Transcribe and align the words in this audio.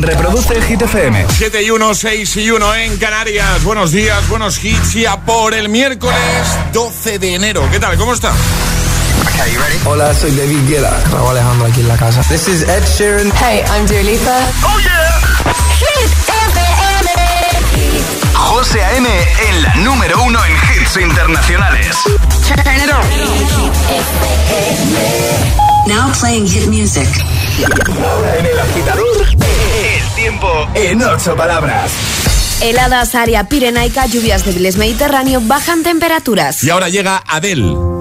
Reproduce 0.00 0.60
Hit 0.62 0.80
FM. 0.82 1.26
7 1.28 1.62
y 1.62 1.70
1, 1.70 1.94
6 1.94 2.36
y 2.36 2.50
1 2.50 2.74
en 2.76 2.96
Canarias. 2.96 3.62
Buenos 3.64 3.92
días, 3.92 4.26
buenos 4.28 4.62
hits 4.64 4.94
y 4.96 5.04
a 5.04 5.16
por 5.20 5.52
el 5.52 5.68
miércoles 5.68 6.16
12 6.72 7.18
de 7.18 7.34
enero. 7.34 7.68
¿Qué 7.70 7.78
tal? 7.78 7.96
¿Cómo 7.98 8.14
está? 8.14 8.32
Okay, 9.26 9.52
you 9.52 9.60
ready? 9.60 9.76
Hola, 9.84 10.14
soy 10.14 10.30
David 10.30 10.66
Guetta. 10.68 10.98
Raúl 11.12 11.30
Alejandro 11.30 11.66
aquí 11.66 11.80
en 11.80 11.88
la 11.88 11.96
casa. 11.96 12.22
This 12.28 12.48
is 12.48 12.62
Ed 12.62 12.82
Sheeran. 12.96 13.30
Hey, 13.32 13.62
I'm 13.70 13.86
Dua 13.86 14.02
Lipa. 14.02 14.38
¡Oh, 14.64 14.78
yeah! 14.80 15.20
Hit 15.78 16.10
FM. 16.28 17.10
José 18.34 18.82
A.M. 18.82 19.08
en 19.48 19.62
la 19.62 19.74
número 19.76 20.22
uno 20.22 20.38
en 20.44 20.52
hits 20.52 20.96
internacionales. 20.96 21.96
Turn 22.48 22.60
it 22.76 22.90
on. 22.90 23.04
Now 25.86 26.10
playing 26.18 26.46
hit 26.46 26.66
music. 26.68 27.08
Ahora 28.02 28.38
en 28.38 28.46
el 28.46 28.58
agitador, 28.58 29.26
el 29.74 29.89
tiempo 30.20 30.68
en 30.74 31.02
ocho 31.02 31.34
palabras. 31.34 31.90
Heladas, 32.60 33.14
área 33.14 33.48
pirenaica, 33.48 34.04
lluvias 34.04 34.44
débiles 34.44 34.76
mediterráneo, 34.76 35.40
bajan 35.42 35.82
temperaturas. 35.82 36.62
Y 36.62 36.68
ahora 36.68 36.90
llega 36.90 37.22
Adele. 37.26 37.99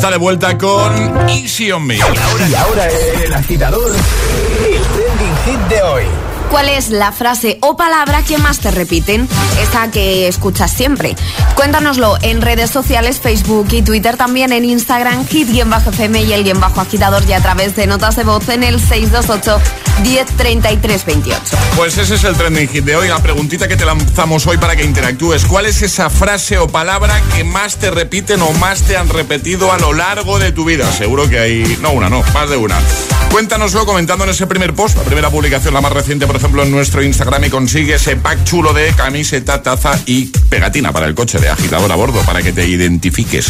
Está 0.00 0.10
de 0.10 0.16
vuelta 0.16 0.56
con 0.56 1.28
Easy 1.28 1.70
on 1.72 1.86
Me. 1.86 1.96
Y 1.96 2.54
ahora 2.54 2.88
el 2.88 3.34
agitador, 3.34 3.94
el 3.94 4.82
trending 4.82 5.36
hit 5.44 5.60
de 5.68 5.82
hoy. 5.82 6.04
¿Cuál 6.50 6.70
es 6.70 6.88
la 6.88 7.12
frase 7.12 7.58
o 7.60 7.76
palabra 7.76 8.22
que 8.22 8.38
más 8.38 8.60
te 8.60 8.70
repiten? 8.70 9.28
Esta 9.60 9.90
que 9.90 10.26
escuchas 10.26 10.72
siempre. 10.72 11.14
Cuéntanoslo 11.54 12.16
en 12.22 12.40
redes 12.40 12.70
sociales, 12.70 13.20
Facebook 13.20 13.68
y 13.72 13.82
Twitter, 13.82 14.16
también 14.16 14.52
en 14.52 14.64
Instagram, 14.64 15.26
hit-fm 15.26 16.22
y 16.22 16.32
el 16.32 16.44
guion 16.44 16.60
bajo 16.60 16.80
agitador 16.80 17.22
y 17.28 17.34
a 17.34 17.42
través 17.42 17.76
de 17.76 17.86
notas 17.86 18.16
de 18.16 18.24
voz 18.24 18.48
en 18.48 18.62
el 18.64 18.80
628 18.80 19.60
103328. 20.02 21.38
Pues 21.76 21.98
ese 21.98 22.14
es 22.14 22.24
el 22.24 22.36
trending 22.36 22.68
hit 22.68 22.84
de 22.84 22.96
hoy. 22.96 23.08
La 23.08 23.22
preguntita 23.22 23.68
que 23.68 23.76
te 23.76 23.84
lanzamos 23.84 24.46
hoy 24.46 24.58
para 24.58 24.76
que 24.76 24.84
interactúes. 24.84 25.44
¿Cuál 25.44 25.66
es 25.66 25.82
esa 25.82 26.10
frase 26.10 26.58
o 26.58 26.68
palabra 26.68 27.20
que 27.34 27.44
más 27.44 27.76
te 27.76 27.90
repiten 27.90 28.42
o 28.42 28.52
más 28.52 28.82
te 28.82 28.96
han 28.96 29.08
repetido 29.08 29.72
a 29.72 29.78
lo 29.78 29.92
largo 29.92 30.38
de 30.38 30.52
tu 30.52 30.64
vida? 30.64 30.90
Seguro 30.92 31.28
que 31.28 31.38
hay, 31.38 31.78
no 31.80 31.92
una, 31.92 32.08
no, 32.08 32.22
más 32.34 32.50
de 32.50 32.56
una. 32.56 32.78
Cuéntanoslo 33.30 33.86
comentando 33.86 34.24
en 34.24 34.30
ese 34.30 34.48
primer 34.48 34.74
post, 34.74 34.96
la 34.96 35.04
primera 35.04 35.30
publicación, 35.30 35.72
la 35.72 35.80
más 35.80 35.92
reciente, 35.92 36.26
por 36.26 36.34
ejemplo, 36.34 36.64
en 36.64 36.70
nuestro 36.72 37.00
Instagram 37.00 37.44
y 37.44 37.50
consigue 37.50 37.94
ese 37.94 38.16
pack 38.16 38.42
chulo 38.42 38.72
de 38.72 38.92
camiseta, 38.94 39.62
taza 39.62 39.98
y 40.04 40.26
pegatina 40.26 40.90
para 40.92 41.06
el 41.06 41.14
coche 41.14 41.38
de 41.38 41.48
agitador 41.48 41.92
a 41.92 41.94
bordo 41.94 42.20
para 42.22 42.42
que 42.42 42.52
te 42.52 42.66
identifiques. 42.66 43.46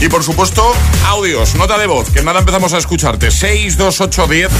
Y 0.00 0.08
por 0.08 0.22
supuesto, 0.22 0.72
audios, 1.08 1.56
nota 1.56 1.76
de 1.78 1.88
voz, 1.88 2.10
que 2.10 2.22
nada 2.22 2.40
empezamos 2.40 2.74
a 2.74 2.78
escucharte. 2.78 3.32
62810 3.32 4.52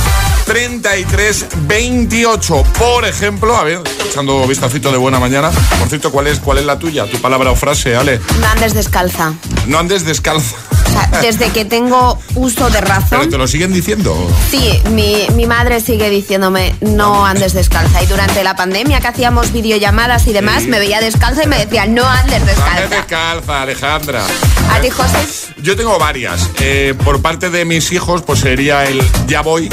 33 0.45 1.34
33 1.43 1.67
28. 1.67 2.63
Por 2.79 3.05
ejemplo, 3.05 3.57
a 3.57 3.65
ver, 3.65 3.81
echando 4.09 4.47
vistacito 4.47 4.91
de 4.93 4.99
buena 4.99 5.19
mañana. 5.19 5.51
Por 5.79 5.89
cierto, 5.89 6.11
¿cuál 6.13 6.27
es, 6.29 6.39
cuál 6.39 6.59
es 6.59 6.65
la 6.65 6.79
tuya? 6.79 7.07
Tu 7.07 7.21
palabra 7.21 7.51
o 7.51 7.57
frase, 7.57 7.97
Ale. 7.97 8.21
No 8.41 8.47
andes 8.47 8.75
descalza. 8.75 9.33
No 9.67 9.79
andes 9.79 10.05
descalzo. 10.05 10.55
O 10.85 10.91
sea, 11.11 11.21
desde 11.23 11.49
que 11.51 11.65
tengo 11.65 12.19
uso 12.37 12.67
de 12.71 12.79
Pero 12.81 12.87
razón. 12.87 13.31
te 13.31 13.37
lo 13.39 13.49
siguen 13.49 13.73
diciendo. 13.73 14.15
Sí, 14.51 14.81
mi, 14.93 15.27
mi 15.35 15.47
madre 15.47 15.81
sigue 15.81 16.09
diciéndome 16.11 16.75
no 16.83 17.27
andes 17.27 17.53
descalza. 17.53 18.03
Y 18.03 18.07
durante 18.07 18.45
la 18.45 18.55
pandemia 18.55 19.01
que 19.01 19.09
hacíamos 19.09 19.53
videollamadas 19.53 20.27
y 20.29 20.33
demás, 20.33 20.63
Sí. 20.65 20.69
me 20.69 20.79
veía 20.79 21.01
descalza 21.01 21.43
y 21.45 21.47
me 21.49 21.59
decía 21.59 21.87
no 21.87 22.07
andes 22.07 22.41
No 22.45 22.47
andes 22.47 22.57
descalza. 22.57 22.97
descalza, 22.97 23.63
Alejandra. 23.63 24.23
¿A 24.71 24.81
ti, 24.81 24.91
José? 24.91 25.19
Yo 25.63 25.75
tengo 25.77 25.99
varias. 25.99 26.49
Eh, 26.61 26.95
por 27.05 27.21
parte 27.23 27.51
de 27.51 27.65
mis 27.65 27.91
hijos, 27.91 28.23
pues 28.23 28.41
sería 28.41 28.85
el 28.85 29.03
ya 29.27 29.41
voy. 29.43 29.69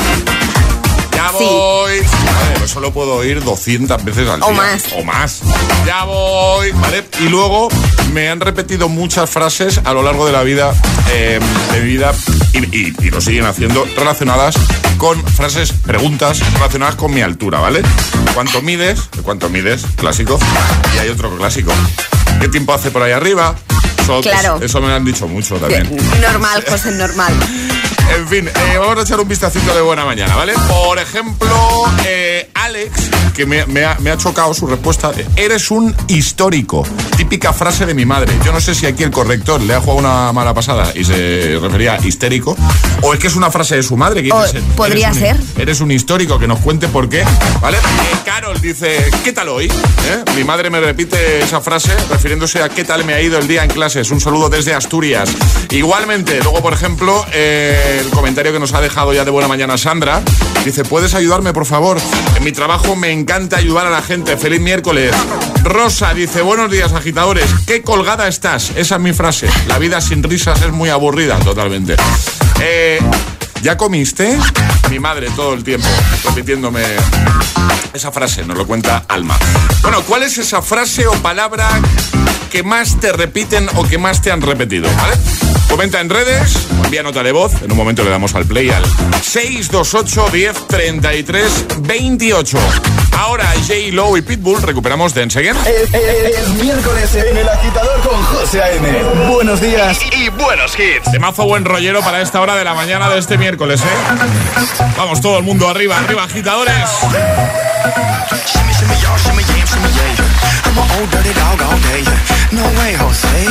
Ya 1.22 1.38
Sí. 1.38 1.44
voy. 1.46 2.00
Vale, 2.00 2.66
eso 2.66 2.80
lo 2.80 2.92
puedo 2.92 3.16
oír 3.16 3.44
200 3.44 4.04
veces 4.04 4.28
al 4.28 4.40
día. 4.40 4.50
O 4.50 4.52
más. 4.54 4.84
O 4.98 5.04
más. 5.04 5.42
Ya 5.86 6.04
voy. 6.06 6.72
Vale. 6.72 7.06
Y 7.20 7.30
luego 7.30 7.70
me 8.14 8.30
han 8.30 8.40
repetido 8.40 8.90
muchas 8.90 9.30
frases 9.30 9.80
a 9.84 9.94
lo 9.94 10.02
largo 10.04 10.26
de 10.26 10.32
la 10.32 10.42
vida, 10.44 10.74
eh, 11.12 11.40
de 11.74 11.80
mi 11.82 11.88
vida, 11.94 12.12
y, 12.54 12.58
y- 12.76 12.94
y 13.00 13.10
lo 13.12 13.22
siguen 13.22 13.46
haciendo, 13.46 13.86
relacionadas 13.96 14.56
con 14.98 15.24
frases, 15.28 15.74
preguntas 15.86 16.40
relacionadas 16.54 16.96
con 16.96 17.14
mi 17.14 17.22
altura, 17.22 17.60
¿vale? 17.60 17.82
¿Cuánto 18.34 18.62
mides? 18.62 19.00
¿Cuánto 19.24 19.50
mides? 19.50 19.84
Clásico. 19.98 20.40
Y 20.96 21.00
hay 21.00 21.10
otro 21.10 21.36
clásico. 21.38 21.72
¿Qué 22.40 22.48
tiempo 22.48 22.74
hace 22.74 22.90
por 22.92 23.04
ahí 23.04 23.12
arriba? 23.12 23.56
Eso, 24.00 24.22
Claro. 24.22 24.60
eso 24.62 24.82
me 24.82 24.88
lo 24.88 24.96
han 24.96 25.06
dicho 25.06 25.28
mucho 25.28 25.56
también. 25.58 25.90
Normal, 26.22 26.64
José, 26.68 26.92
normal. 26.92 27.34
En 28.16 28.28
fin, 28.28 28.48
eh, 28.48 28.78
vamos 28.78 28.98
a 29.00 29.02
echar 29.02 29.20
un 29.20 29.28
vistacito 29.28 29.74
de 29.74 29.82
buena 29.82 30.06
mañana, 30.06 30.36
¿vale? 30.36 30.54
Por 30.68 31.00
ejemplo, 31.00 31.84
eh, 32.06 32.50
Alex, 32.54 33.10
que 33.34 33.46
me, 33.46 33.66
me 33.66 33.86
ha, 33.86 33.98
me 34.00 34.10
ha 34.12 34.18
chocado 34.18 34.54
su 34.54 34.68
respuesta, 34.68 35.12
eres 35.36 35.72
un 35.72 35.96
histórico. 36.08 36.86
Típica 37.18 37.54
frase 37.54 37.86
de 37.86 37.94
mi 37.94 38.06
madre. 38.06 38.34
Yo 38.46 38.52
no 38.52 38.60
sé 38.62 38.76
si 38.76 38.86
aquí 38.86 39.04
el 39.04 39.12
corrector 39.12 39.62
le 39.62 39.74
ha 39.74 39.80
jugado 39.80 40.00
una 40.00 40.32
mala 40.34 40.54
pasada 40.54 40.92
y 40.96 41.04
se 41.04 41.58
refería 41.62 41.94
a 41.96 42.06
histérico, 42.06 42.56
o 43.02 43.14
es 43.14 43.20
que 43.20 43.28
es 43.28 43.36
una 43.36 43.50
frase 43.52 43.76
de 43.78 43.84
su 43.84 43.96
madre. 43.98 44.22
Que 44.24 44.32
O 44.32 44.44
dice, 44.44 44.62
podría 44.76 45.08
"Eres 45.10 45.18
un- 45.18 45.22
ser. 45.54 45.62
Eres 45.62 45.82
un 45.82 45.92
histórico, 45.92 46.38
que 46.40 46.48
nos 46.48 46.60
cuente 46.60 46.88
por 46.88 47.08
qué, 47.10 47.24
¿vale? 47.62 47.78
Eh, 47.78 48.18
Carol 48.26 48.60
dice, 48.62 49.10
¿qué 49.24 49.32
tal 49.34 49.50
hoy? 49.50 49.72
Mi 50.36 50.44
madre 50.44 50.70
me 50.70 50.80
repite 50.80 51.40
esa 51.44 51.62
frase 51.62 51.92
refiriéndose 52.10 52.62
a 52.62 52.70
qué 52.70 52.84
tal 52.84 53.04
me 53.06 53.14
ha 53.14 53.22
ido 53.22 53.38
el 53.40 53.48
día 53.48 53.64
en 53.64 53.70
clases. 53.70 54.12
Un 54.12 54.20
saludo 54.22 54.50
desde 54.50 54.74
Asturias. 54.74 55.30
Igualmente, 55.70 56.40
luego, 56.42 56.62
por 56.62 56.74
ejemplo, 56.74 57.26
eh, 57.34 58.01
el 58.02 58.10
comentario 58.10 58.52
que 58.52 58.60
nos 58.60 58.74
ha 58.74 58.82
dejado 58.82 59.14
ya 59.14 59.24
de 59.24 59.32
buena 59.32 59.48
mañana 59.48 59.78
Sandra, 59.78 60.22
dice, 60.66 60.84
¿puedes 60.84 61.14
ayudarme, 61.14 61.54
por 61.54 61.66
favor? 61.66 61.98
En 62.36 62.44
mi 62.44 62.52
trabajo 62.52 62.96
me 62.96 63.12
encanta 63.12 63.58
ayudar 63.58 63.86
a 63.86 63.90
la 63.90 64.02
gente. 64.02 64.36
Feliz 64.38 64.60
miércoles. 64.60 65.14
Rosa 65.64 66.14
dice, 66.14 66.42
buenos 66.42 66.72
días, 66.72 66.94
agitadores. 66.94 67.46
¿Qué 67.68 67.84
colgada 67.84 68.28
estás? 68.28 68.72
Esa 68.76 68.96
es 68.96 69.02
mi 69.02 69.14
frase. 69.14 69.48
La 69.68 69.78
vida 69.78 70.02
sin 70.02 70.24
risas 70.24 70.62
es 70.62 70.72
muy 70.72 70.90
aburrida, 70.90 71.38
totalmente. 71.40 71.96
Eh, 72.60 73.00
¿Ya 73.62 73.78
comiste? 73.78 74.38
Mi 74.90 75.00
madre 75.00 75.30
todo 75.36 75.54
el 75.54 75.64
tiempo 75.64 75.88
repitiéndome 76.26 76.84
esa 77.94 78.12
frase, 78.12 78.44
nos 78.44 78.58
lo 78.58 78.66
cuenta 78.66 79.06
Alma. 79.08 79.38
Bueno, 79.84 80.02
¿cuál 80.02 80.24
es 80.24 80.38
esa 80.40 80.64
frase 80.64 81.06
o 81.06 81.14
palabra 81.14 81.70
que 82.50 82.64
más 82.64 83.00
te 83.00 83.14
repiten 83.14 83.70
o 83.76 83.84
que 83.84 84.00
más 84.00 84.22
te 84.22 84.32
han 84.32 84.42
repetido? 84.42 84.90
Comenta 85.72 86.02
en 86.02 86.10
redes, 86.10 86.68
o 86.80 86.86
envía 86.86 87.02
nota 87.02 87.24
de 87.24 87.32
voz, 87.32 87.54
en 87.64 87.72
un 87.72 87.78
momento 87.78 88.04
le 88.04 88.10
damos 88.12 88.36
al 88.36 88.46
play 88.46 88.70
al 88.70 88.84
628 89.24 90.26
10 90.32 90.68
33 90.68 91.66
28. 91.80 92.58
Ahora 93.18 93.46
J. 93.68 93.74
Lowe 93.94 94.18
y 94.18 94.22
Pitbull 94.22 94.62
recuperamos 94.62 95.14
Dance 95.16 95.40
Again. 95.40 95.56
Es, 95.66 95.94
es- 95.94 96.38
es 96.40 96.48
miércoles 96.64 97.16
en 97.16 97.38
el 97.38 97.48
agitador 97.50 98.00
con 98.02 98.22
José 98.24 98.62
A.M. 98.62 99.04
Buenos 99.32 99.62
días. 99.62 99.98
y 100.16 100.30
buenos 100.30 100.74
hits. 100.78 101.10
Temazo 101.12 101.46
buen 101.46 101.64
rollero 101.66 102.02
para 102.02 102.22
esta 102.22 102.42
hora 102.42 102.56
de 102.56 102.64
la 102.66 102.74
mañana 102.74 103.10
de 103.10 103.18
este 103.20 103.38
miércoles, 103.38 103.82
¿eh? 103.82 104.86
Vamos 104.98 105.22
todo 105.22 105.38
el 105.40 105.44
mundo 105.44 105.68
arriba, 105.70 105.98
arriba, 105.98 106.24
agitadores. 106.26 106.76
I'm 110.72 110.78
an 110.78 110.88
old 111.02 111.12
dirty 111.12 111.34
dog 111.34 111.60
all 111.62 111.80
day. 111.92 112.00
No 112.56 112.64
way, 112.80 112.96
Jose. 112.96 113.44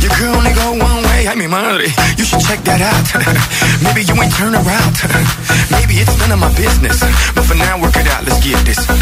Your 0.00 0.12
girl 0.16 0.34
only 0.34 0.54
go 0.54 0.72
one 0.72 1.02
way. 1.12 1.28
Ay, 1.28 1.34
mi 1.36 1.46
madre. 1.46 1.92
You 2.16 2.24
should 2.24 2.40
check 2.40 2.64
that 2.64 2.80
out. 2.80 3.04
Maybe 3.84 4.00
you 4.00 4.16
ain't 4.16 4.32
turn 4.32 4.54
around. 4.54 4.96
Maybe 5.76 6.00
it's 6.00 6.16
none 6.16 6.32
of 6.32 6.40
my 6.40 6.48
business. 6.56 7.04
But 7.34 7.44
for 7.44 7.54
now, 7.54 7.78
work 7.78 7.96
it 7.96 8.08
out. 8.08 8.24
Let's 8.24 8.40
get 8.40 8.56
this. 8.64 8.80
Dale. 8.86 8.96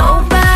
Oh, 0.00 0.24
Nobody 0.24 0.51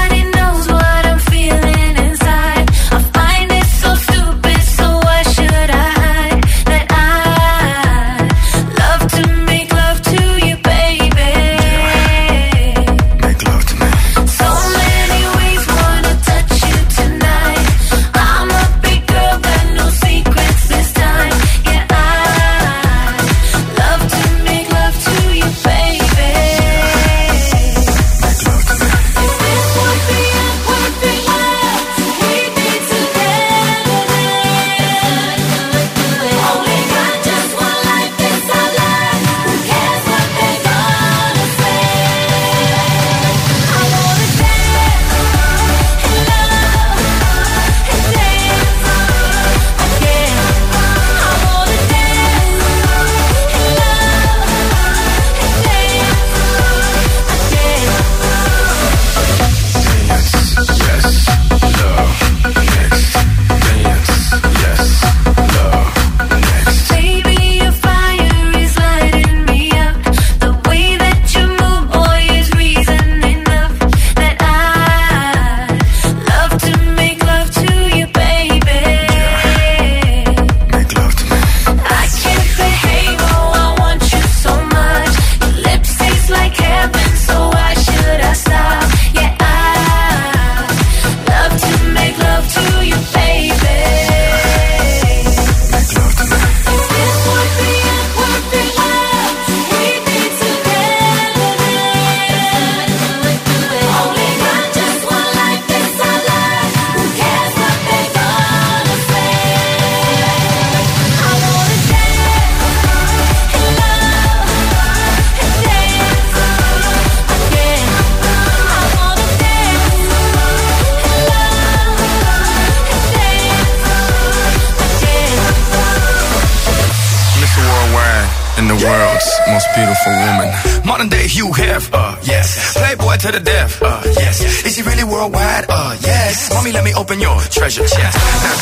most 129.48 129.66
beautiful 129.74 130.12
woman. 130.12 130.48
Modern 130.84 131.08
day 131.08 131.26
Hugh 131.28 131.52
Hef, 131.52 131.92
uh, 131.92 132.16
yes. 132.22 132.76
Playboy 132.76 133.16
to 133.16 133.32
the 133.32 133.40
death, 133.40 133.82
uh, 133.82 134.02
yes. 134.04 134.40
Is 134.64 134.76
he 134.76 134.82
really 134.82 135.04
worldwide? 135.04 135.66
Uh, 135.68 135.96
yes. 136.00 136.52
Mommy, 136.52 136.72
let 136.72 136.84
me 136.84 136.92
open 136.94 137.20
your 137.20 137.38
treasure 137.50 137.86
chest. 137.86 138.16
Now, 138.16 138.56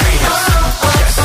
yes. 1.00 1.23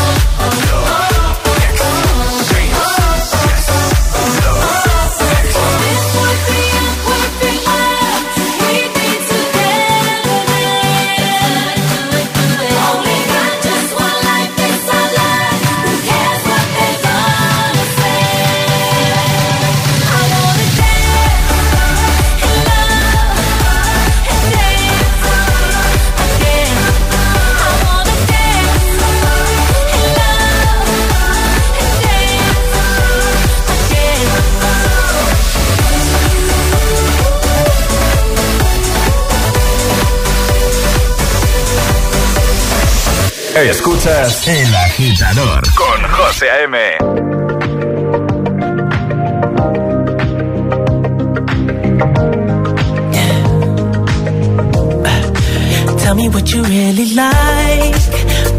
Escuchas 43.68 44.48
El 44.48 44.74
Agitador 44.74 45.62
con 45.76 46.02
José 46.12 46.50
A.M. 46.50 46.78
Tell 55.98 56.16
me 56.16 56.30
what 56.30 56.50
you 56.54 56.64
really 56.64 57.14
like. 57.14 58.00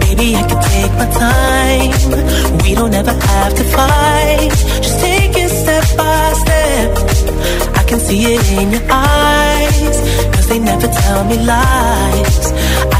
Baby, 0.01 0.37
I 0.37 0.43
can 0.47 0.61
take 0.69 0.93
my 0.93 1.09
time. 1.27 2.59
We 2.63 2.75
don't 2.75 2.93
ever 2.93 3.13
have 3.13 3.55
to 3.55 3.65
fight. 3.65 4.51
Just 4.83 5.01
take 5.01 5.35
it 5.35 5.49
step 5.49 5.97
by 5.97 6.33
step. 6.43 6.99
I 7.75 7.83
can 7.85 8.01
see 8.01 8.35
it 8.35 8.53
in 8.53 8.71
your 8.71 8.83
eyes. 8.91 9.97
Cause 10.35 10.47
they 10.49 10.59
never 10.59 10.89
tell 10.89 11.25
me 11.25 11.39
lies. 11.39 12.53
I 12.93 13.00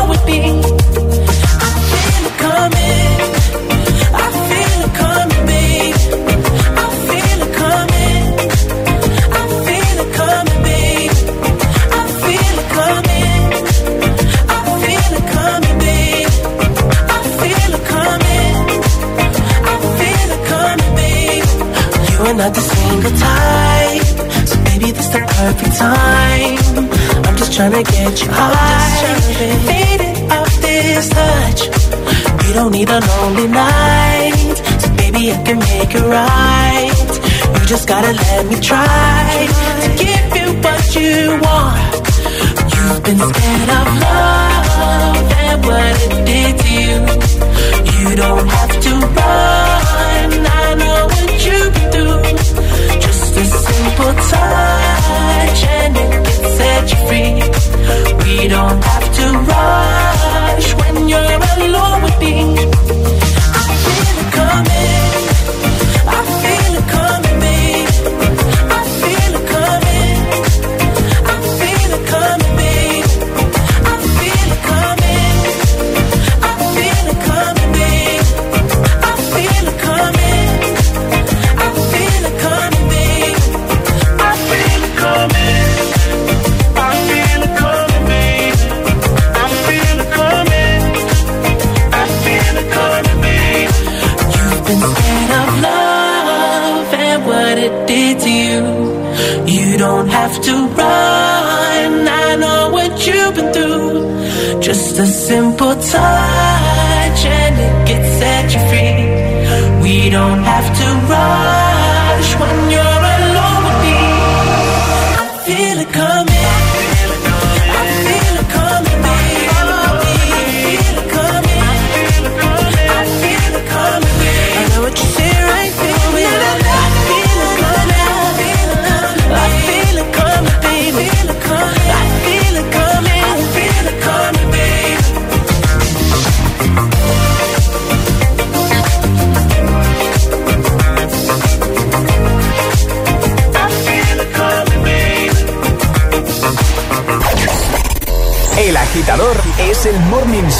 feel 115.45 115.79
it 115.79 115.91
coming. 115.91 116.40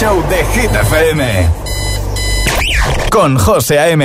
Show 0.02 0.18
de 0.30 0.40
Hit 0.54 0.74
FM. 0.74 1.22
Con 3.12 3.38
José 3.38 3.78
A.M. 3.78 4.04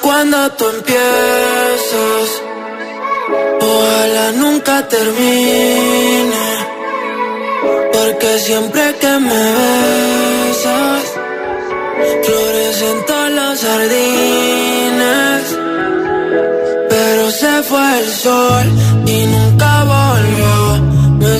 Cuando 0.00 0.50
tú 0.52 0.64
empiezas. 0.76 2.28
Ojalá 3.60 4.26
nunca 4.42 4.88
termine. 4.88 6.46
Porque 7.92 8.30
siempre 8.38 8.84
que 9.00 9.12
me 9.28 9.42
besas, 9.58 11.04
florecen 12.24 12.98
todos 13.08 13.30
los 13.38 13.54
jardines. 13.66 15.42
Pero 16.88 17.30
se 17.30 17.62
fue 17.68 17.98
el 18.00 18.08
sol 18.24 18.66
y 19.06 19.26
nunca 19.26 19.69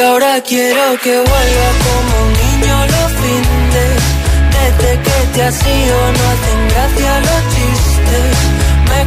Y 0.00 0.02
ahora 0.02 0.40
quiero 0.40 0.98
que 1.02 1.14
vuelva 1.14 1.68
como 1.84 2.24
un 2.24 2.32
niño 2.32 2.74
los 2.86 3.12
fines. 3.20 4.00
Desde 4.56 4.92
que 5.02 5.16
te 5.34 5.42
has 5.42 5.66
ido 5.66 6.12
no 6.16 6.22
hacen 6.32 6.68
gracia 6.70 7.20
los 7.20 7.42
chistes. 7.54 8.34
Me 8.88 9.02
he 9.02 9.06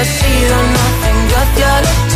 Has 0.00 0.22
ido 0.22 0.56
no 0.56 0.80
hacen 0.80 1.28
gracia 1.28 2.09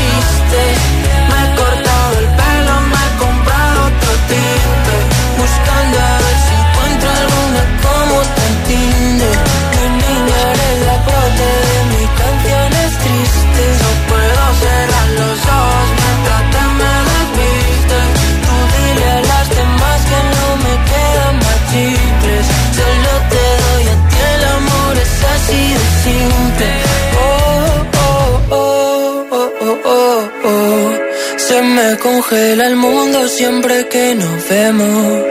congela 32.28 32.66
el 32.66 32.76
mundo 32.76 33.28
siempre 33.28 33.88
que 33.88 34.14
nos 34.14 34.48
vemos. 34.48 35.22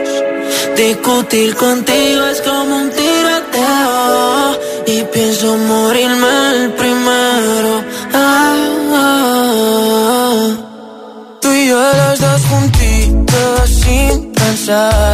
Discutir 0.76 1.54
contigo 1.56 2.26
es 2.26 2.40
como 2.42 2.76
un 2.76 2.90
tiroteo 2.90 4.60
y 4.86 5.02
pienso 5.12 5.56
morirme 5.56 6.50
el 6.54 6.72
primero. 6.72 7.84
Ah, 8.12 8.56
ah. 8.92 10.48
Tú 11.40 11.52
y 11.52 11.68
yo 11.68 11.80
los 11.80 12.20
dos 12.20 12.42
juntitos 12.50 13.70
sin 13.82 14.32
pensar. 14.32 15.13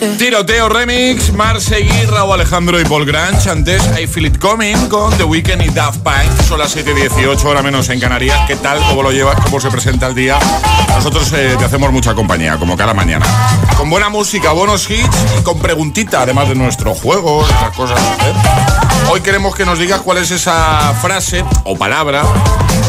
Tiroteo 0.00 0.70
Remix, 0.70 1.30
Mar 1.34 1.60
Seguir, 1.60 2.10
Raúl 2.10 2.32
Alejandro 2.32 2.80
y 2.80 2.84
Paul 2.84 3.04
Granch. 3.04 3.46
Antes, 3.48 3.82
I 4.00 4.06
Feel 4.06 4.26
It 4.26 4.38
Coming 4.38 4.88
con 4.88 5.14
The 5.18 5.24
Weeknd 5.24 5.62
y 5.62 5.68
Daft 5.68 6.00
Punk. 6.00 6.42
Son 6.48 6.58
las 6.58 6.74
7.18, 6.74 7.44
hora 7.44 7.60
menos 7.60 7.86
en 7.90 8.00
Canarias. 8.00 8.38
¿Qué 8.46 8.56
tal? 8.56 8.78
¿Cómo 8.88 9.02
lo 9.02 9.12
llevas? 9.12 9.36
¿Cómo 9.44 9.60
se 9.60 9.70
presenta 9.70 10.06
el 10.06 10.14
día? 10.14 10.38
Nosotros 10.88 11.30
eh, 11.34 11.54
te 11.58 11.64
hacemos 11.66 11.92
mucha 11.92 12.14
compañía, 12.14 12.56
como 12.56 12.78
cada 12.78 12.94
mañana. 12.94 13.26
Con 13.76 13.90
buena 13.90 14.08
música, 14.08 14.52
buenos 14.52 14.90
hits 14.90 15.18
y 15.38 15.42
con 15.42 15.58
preguntita, 15.58 16.22
además 16.22 16.48
de 16.48 16.54
nuestro 16.54 16.94
juego, 16.94 17.44
esas 17.46 17.76
cosas. 17.76 18.00
¿eh? 18.00 18.32
Hoy 19.10 19.20
queremos 19.20 19.54
que 19.54 19.66
nos 19.66 19.78
digas 19.78 20.00
cuál 20.00 20.18
es 20.18 20.30
esa 20.30 20.94
frase 21.02 21.44
o 21.64 21.76
palabra 21.76 22.22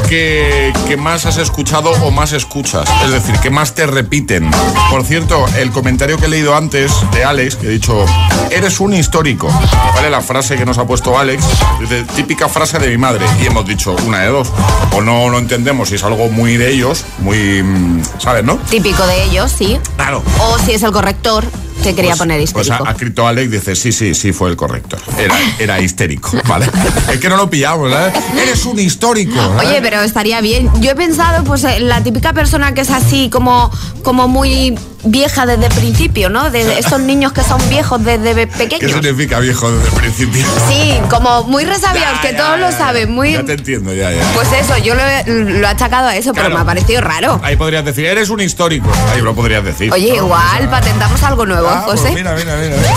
que, 0.08 0.72
que 0.88 0.96
más 0.96 1.26
has 1.26 1.38
escuchado 1.38 1.92
o 2.04 2.12
más 2.12 2.32
escuchas. 2.32 2.88
Es 3.04 3.12
decir, 3.12 3.38
que 3.40 3.50
más 3.50 3.74
te 3.74 3.86
repiten. 3.86 4.50
Por 4.90 5.04
cierto, 5.04 5.46
el 5.58 5.72
comentario 5.72 6.18
que 6.18 6.26
he 6.26 6.30
leído 6.30 6.56
antes 6.56 7.01
de 7.12 7.24
Alex, 7.24 7.56
que 7.56 7.68
he 7.68 7.70
dicho, 7.70 8.06
eres 8.52 8.80
un 8.80 8.94
histórico. 8.94 9.48
¿Vale? 9.96 10.10
La 10.10 10.22
frase 10.22 10.56
que 10.56 10.66
nos 10.66 10.78
ha 10.78 10.86
puesto 10.86 11.18
Alex, 11.18 11.44
dice, 11.80 12.04
típica 12.16 12.48
frase 12.50 12.80
de 12.80 12.90
mi 12.90 12.98
madre. 12.98 13.26
Y 13.42 13.46
hemos 13.48 13.66
dicho 13.66 13.96
una 14.06 14.20
de 14.20 14.28
dos. 14.28 14.50
O 14.94 15.02
no 15.02 15.30
lo 15.30 15.38
entendemos 15.40 15.90
si 15.90 15.96
es 15.96 16.04
algo 16.04 16.30
muy 16.30 16.58
de 16.58 16.72
ellos, 16.72 17.04
muy, 17.20 17.64
mm, 17.64 18.02
¿sabes, 18.20 18.44
no? 18.44 18.58
Típico 18.70 19.06
de 19.08 19.24
ellos, 19.26 19.52
sí. 19.52 19.78
Claro. 19.96 20.24
O 20.40 20.58
si 20.60 20.74
es 20.74 20.84
el 20.84 20.92
corrector, 20.92 21.46
que 21.84 21.96
quería 21.96 22.12
Pues- 22.12 22.20
poner 22.20 22.38
Pues 22.52 22.68
histérico. 22.68 22.84
ha, 22.86 22.90
ha 22.90 22.92
escrito 22.92 23.28
Alex, 23.28 23.52
dice, 23.52 23.76
sí, 23.76 23.92
sí, 23.92 24.14
sí, 24.14 24.32
fue 24.34 24.50
el 24.50 24.56
correcto. 24.56 24.98
Era, 25.18 25.36
era 25.58 25.80
histérico, 25.82 26.30
¿vale? 26.48 26.68
es 27.12 27.20
que 27.20 27.28
no 27.28 27.38
lo 27.38 27.50
pillamos, 27.50 27.92
¿eh? 27.92 28.12
Eres 28.40 28.66
un 28.66 28.78
histórico. 28.80 29.34
¿eh? 29.40 29.68
Oye, 29.68 29.80
pero 29.82 30.02
estaría 30.02 30.42
bien. 30.42 30.70
Yo 30.80 30.92
he 30.92 30.96
pensado, 30.96 31.44
pues, 31.44 31.66
la 31.80 32.04
típica 32.04 32.34
persona 32.34 32.74
que 32.76 32.82
es 32.82 32.92
así 32.92 33.30
como, 33.32 33.72
como 34.04 34.28
muy 34.28 34.78
vieja 35.04 35.46
desde 35.46 35.66
el 35.68 35.74
principio, 35.74 36.30
¿no? 36.30 36.50
De 36.52 36.80
estos 36.80 37.00
niños 37.00 37.34
que 37.34 37.44
son 37.44 37.60
viejos 37.70 38.04
desde 38.04 38.34
¿Qué 38.36 38.48
pequeños. 38.48 38.92
significa 38.92 39.40
viejo 39.40 39.72
desde 39.72 39.88
el 39.88 39.94
principio? 39.96 40.46
Sí, 40.70 40.94
como 41.10 41.44
muy 41.44 41.66
resabiados, 41.66 42.20
que 42.20 42.32
ya, 42.34 42.38
todos 42.38 42.60
ya. 42.60 42.70
lo 42.70 42.72
saben, 42.72 43.12
muy... 43.12 43.34
Ya 43.34 43.44
te 43.44 43.54
entiendo, 43.54 43.94
ya, 43.94 44.12
ya. 44.12 44.24
Pues 44.34 44.48
eso, 44.54 44.78
yo 44.78 44.96
lo 44.96 45.02
he, 45.06 45.24
lo 45.28 45.66
he 45.68 45.70
achacado 45.70 46.08
a 46.08 46.16
eso, 46.16 46.34
pero 46.34 46.50
me 46.50 46.60
ha 46.60 46.66
parecido 46.66 47.02
raro. 47.02 47.40
Ahí 47.44 47.56
podrías 47.56 47.84
decir, 47.86 48.06
eres 48.06 48.30
un 48.30 48.42
histórico. 48.42 48.90
Ahí 49.14 49.22
lo 49.22 49.34
podrías 49.36 49.64
decir. 49.64 49.92
Oye, 49.92 50.10
¿no? 50.10 50.16
igual, 50.26 50.70
patentamos 50.70 51.22
algo 51.24 51.46
nuevo, 51.46 51.68
Ah, 51.70 51.84
pues 51.86 52.02
José. 52.02 52.14
mira, 52.14 52.34
mira, 52.34 52.56
mira, 52.58 52.76
mira. 52.78 52.94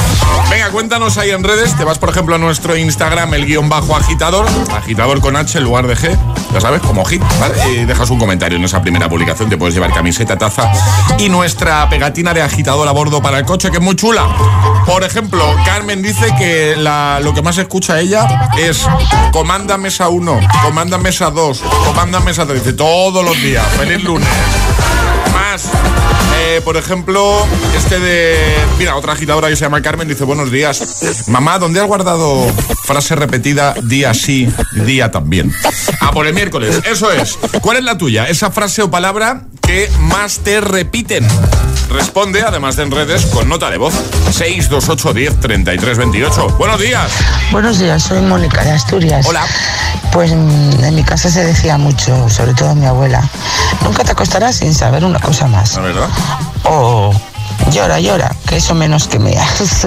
Venga, 0.51 0.71
cuéntanos 0.71 1.17
ahí 1.19 1.31
en 1.31 1.43
redes. 1.45 1.77
Te 1.77 1.85
vas, 1.85 1.99
por 1.99 2.09
ejemplo, 2.11 2.35
a 2.35 2.39
nuestro 2.39 2.77
Instagram, 2.77 3.35
el 3.35 3.47
guion 3.47 3.69
bajo 3.69 3.97
agitador. 3.97 4.47
Agitador 4.77 5.21
con 5.21 5.37
H 5.37 5.59
en 5.59 5.65
lugar 5.65 5.87
de 5.87 5.97
G. 5.97 6.17
Ya 6.53 6.61
sabes, 6.61 6.81
como 6.83 7.05
hit, 7.05 7.23
¿vale? 7.41 7.55
Y 7.73 7.85
dejas 7.85 8.11
un 8.11 8.19
comentario 8.19 8.59
en 8.59 8.65
esa 8.65 8.81
primera 8.81 9.09
publicación. 9.09 9.49
Te 9.51 9.57
puedes 9.57 9.75
llevar 9.75 9.93
camiseta, 9.93 10.37
taza 10.39 10.71
y 11.19 11.29
nuestra 11.29 11.89
pegatina 11.95 12.35
de 12.35 12.43
agitador 12.43 12.89
a 12.89 12.91
bordo 12.91 13.23
para 13.23 13.39
el 13.39 13.45
coche, 13.45 13.71
que 13.71 13.77
es 13.77 13.83
muy 13.83 13.95
chula. 13.95 14.27
Por 14.85 15.05
ejemplo, 15.05 15.45
Carmen 15.65 16.03
dice 16.03 16.27
que 16.37 16.75
la- 16.77 17.21
lo 17.23 17.33
que 17.33 17.41
más 17.41 17.57
escucha 17.57 18.01
ella 18.01 18.49
es 18.59 18.85
Comanda 19.33 19.79
Mesa 19.79 20.09
1, 20.09 20.41
Comanda 20.65 20.99
Mesa 20.99 21.31
2, 21.31 21.63
Comanda 21.87 22.19
Mesa 22.19 22.45
3. 22.47 22.65
Dice 22.65 22.73
todos 22.77 23.25
los 23.25 23.41
días. 23.41 23.65
Feliz 23.79 24.03
lunes. 24.03 24.29
Más. 25.33 25.63
Eh, 26.47 26.61
por 26.63 26.77
ejemplo, 26.77 27.47
este 27.75 27.99
de. 27.99 28.37
Mira, 28.79 28.97
otra 28.97 29.15
agitadora 29.15 29.49
que 29.49 29.57
se 29.57 29.65
llama 29.65 29.81
Carmen 29.81 30.07
dice: 30.07 30.25
Buenos 30.25 30.51
días. 30.51 31.27
Mamá, 31.29 31.59
¿dónde 31.59 31.81
has 31.81 31.87
guardado 31.87 32.47
frase 32.85 33.17
repetida 33.17 33.75
día 33.83 34.13
sí, 34.13 34.53
día 34.85 35.11
también? 35.11 35.53
Ah, 36.01 36.11
por 36.13 36.27
el 36.27 36.35
miércoles. 36.35 36.83
Eso 36.85 37.11
es. 37.11 37.39
¿Cuál 37.63 37.79
es 37.79 37.85
la 37.85 37.97
tuya? 37.97 38.29
Esa 38.29 38.51
frase 38.51 38.83
o 38.83 38.91
palabra 38.91 39.45
que 39.63 39.91
más 40.01 40.41
te 40.41 40.61
repiten. 40.61 41.27
Responde, 41.91 42.43
además 42.43 42.77
de 42.77 42.83
en 42.83 42.91
redes, 42.91 43.27
con 43.27 43.49
nota 43.49 43.71
de 43.71 43.79
voz. 43.79 43.95
628 44.31 45.15
10 45.15 45.41
33 45.41 45.99
28. 45.99 46.49
Buenos 46.59 46.81
días. 46.81 47.11
Buenos 47.53 47.79
días, 47.79 48.03
soy 48.03 48.21
Mónica 48.21 48.63
de 48.65 48.71
Asturias. 48.73 49.27
Hola. 49.27 49.47
Pues 50.13 50.33
mm, 50.33 50.85
en 50.85 50.95
mi 50.95 51.03
casa 51.03 51.31
se 51.31 51.45
decía 51.45 51.79
mucho, 51.79 52.29
sobre 52.29 52.55
todo 52.55 52.75
mi 52.75 52.87
abuela, 52.87 53.23
nunca 53.83 54.05
te 54.05 54.13
acostarás 54.13 54.57
sin 54.57 54.75
saber 54.75 55.05
una 55.05 55.19
cosa 55.19 55.47
más. 55.47 55.77
¿La 55.77 55.83
verdad? 55.83 56.09
O 56.65 57.34
llora, 57.71 58.01
llora, 58.01 58.35
que 58.49 58.57
eso 58.57 58.75
menos 58.75 59.09
que 59.09 59.19
meas. 59.19 59.87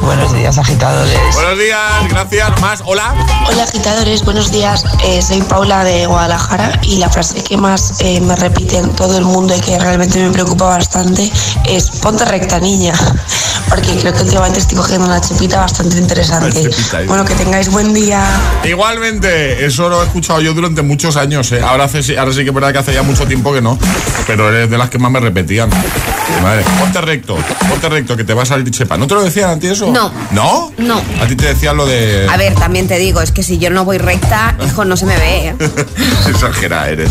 Buenos 0.00 0.32
días, 0.34 0.58
agitadores. 0.58 1.18
Buenos 1.34 1.58
días, 1.58 2.08
gracias. 2.08 2.60
Más, 2.60 2.82
hola. 2.84 3.14
Hola 3.46 3.62
agitadores, 3.62 4.24
buenos 4.24 4.50
días. 4.50 4.84
Eh, 5.04 5.22
soy 5.22 5.42
Paula 5.42 5.84
de 5.84 6.06
Guadalajara 6.06 6.80
y 6.82 6.96
la 6.96 7.08
frase 7.08 7.42
que 7.42 7.56
más 7.56 8.00
eh, 8.00 8.20
me 8.20 8.34
repiten 8.36 8.90
todo 8.90 9.18
el 9.18 9.24
mundo 9.24 9.54
y 9.56 9.60
que 9.60 9.78
realmente 9.78 10.18
me 10.18 10.30
preocupa 10.30 10.66
bastante 10.66 11.30
es 11.64 11.90
ponte 11.90 12.24
recta 12.24 12.58
niña. 12.58 12.94
porque 13.68 13.96
creo 13.96 14.12
que 14.12 14.22
últimamente 14.22 14.60
estoy 14.60 14.76
cogiendo 14.76 15.06
una 15.06 15.20
chepita 15.20 15.60
bastante 15.60 15.98
interesante. 15.98 16.70
Bueno, 17.06 17.24
que 17.24 17.34
tengáis 17.34 17.70
buen 17.70 17.92
día. 17.92 18.24
Igualmente, 18.64 19.64
eso 19.64 19.88
lo 19.88 20.02
he 20.02 20.06
escuchado 20.06 20.40
yo 20.40 20.54
durante 20.54 20.82
muchos 20.82 21.16
años. 21.16 21.52
¿eh? 21.52 21.60
Ahora, 21.62 21.84
hace, 21.84 22.18
ahora 22.18 22.32
sí 22.32 22.42
que 22.42 22.48
es 22.48 22.54
verdad 22.54 22.72
que 22.72 22.78
hace 22.78 22.94
ya 22.94 23.02
mucho 23.02 23.26
tiempo 23.26 23.52
que 23.52 23.60
no, 23.60 23.78
pero 24.26 24.48
eres 24.48 24.70
de 24.70 24.78
las 24.78 24.90
que 24.90 24.98
más 24.98 25.10
me 25.10 25.20
repetían. 25.20 25.70
Madre, 26.42 26.62
ponte 26.78 27.00
recto, 27.00 27.36
ponte 27.68 27.88
recto, 27.88 28.16
que 28.16 28.22
te 28.24 28.32
va 28.34 28.42
a 28.42 28.46
salir 28.46 28.70
chepa. 28.70 28.96
¿No 28.96 29.06
te 29.06 29.14
lo 29.14 29.22
decían 29.24 29.50
a 29.50 29.58
ti 29.58 29.66
eso? 29.66 29.90
No. 29.90 30.12
¿No? 30.30 30.70
No. 30.78 31.00
A 31.20 31.26
ti 31.26 31.34
te 31.34 31.46
decían 31.46 31.76
lo 31.76 31.84
de... 31.86 32.26
A 32.30 32.36
ver, 32.36 32.54
también 32.54 32.86
te 32.86 32.96
digo, 32.98 33.20
es 33.20 33.32
que 33.32 33.42
si 33.42 33.58
yo 33.58 33.70
no 33.70 33.84
voy 33.84 33.98
recta, 33.98 34.56
hijo, 34.66 34.84
no 34.84 34.96
se 34.96 35.06
me 35.06 35.16
ve. 35.16 35.48
¿eh? 35.48 35.56
Exagerada 36.28 36.88
eres. 36.90 37.10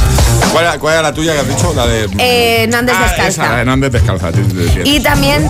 ¿Cuál 0.52 0.66
era, 0.66 0.80
cuál 0.80 0.94
era 0.94 1.04
la 1.04 1.14
tuya 1.14 1.34
que 1.34 1.40
has 1.40 1.48
dicho? 1.48 1.74
La 1.76 1.86
de... 1.88 2.08
Eh, 2.20 2.68
Nández 2.70 2.96
Ah, 2.98 3.04
descalza. 3.04 3.28
esa, 3.44 3.50
la 3.52 3.58
de 3.60 3.66
Nández 3.66 3.92
descalza. 3.92 4.28
a 4.28 4.32
ti 4.32 4.42
te 4.42 4.54
decían. 4.56 4.88
Y 4.88 5.00
también, 5.02 5.50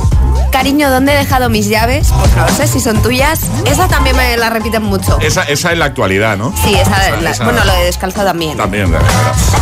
cariño, 0.49 0.89
¿dónde 0.89 1.13
he 1.13 1.17
dejado 1.17 1.49
mis 1.49 1.67
llaves? 1.67 2.07
Pues 2.17 2.35
no 2.35 2.49
sé 2.49 2.67
si 2.67 2.79
son 2.79 3.01
tuyas. 3.01 3.41
Esa 3.65 3.87
también 3.87 4.15
me 4.15 4.35
la 4.37 4.49
repiten 4.49 4.83
mucho. 4.83 5.17
Esa, 5.21 5.43
esa 5.43 5.71
es 5.71 5.77
la 5.77 5.85
actualidad, 5.85 6.37
¿no? 6.37 6.53
Sí, 6.63 6.75
esa, 6.75 7.07
Esa- 7.09 7.21
la- 7.21 7.31
esa- 7.31 7.43
bueno, 7.43 7.63
lo 7.65 7.73
de 7.73 7.83
descalza 7.85 8.23
también. 8.23 8.57
También, 8.57 8.85
de 8.91 8.97
verdad. 8.97 9.11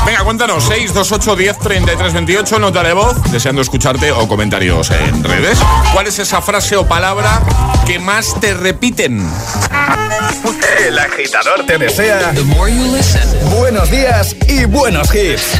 Venga, 0.05 0.23
cuéntanos, 0.23 0.63
628 0.65 1.35
10 1.35 1.59
33 1.59 2.13
28, 2.13 2.59
nota 2.59 2.83
de 2.83 2.93
voz, 2.93 3.21
deseando 3.31 3.61
escucharte 3.61 4.11
o 4.11 4.27
comentarios 4.27 4.91
en 4.91 5.23
redes. 5.23 5.57
¿Cuál 5.93 6.07
es 6.07 6.19
esa 6.19 6.41
frase 6.41 6.75
o 6.75 6.85
palabra 6.87 7.41
que 7.85 7.99
más 7.99 8.39
te 8.39 8.53
repiten? 8.53 9.27
El 10.85 10.99
agitador 10.99 11.65
te 11.65 11.77
desea 11.77 12.31
buenos 13.57 13.89
días 13.89 14.35
y 14.47 14.65
buenos 14.65 15.13
hits. 15.15 15.59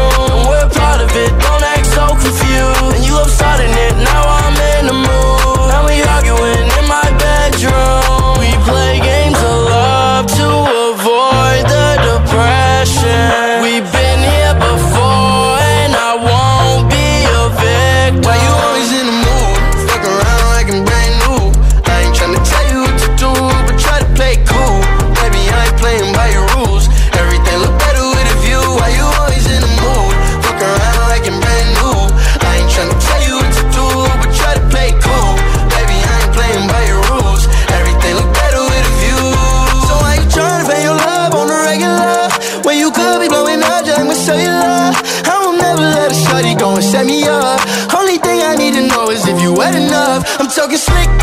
Talking 50.71 50.77
slick 50.77 51.20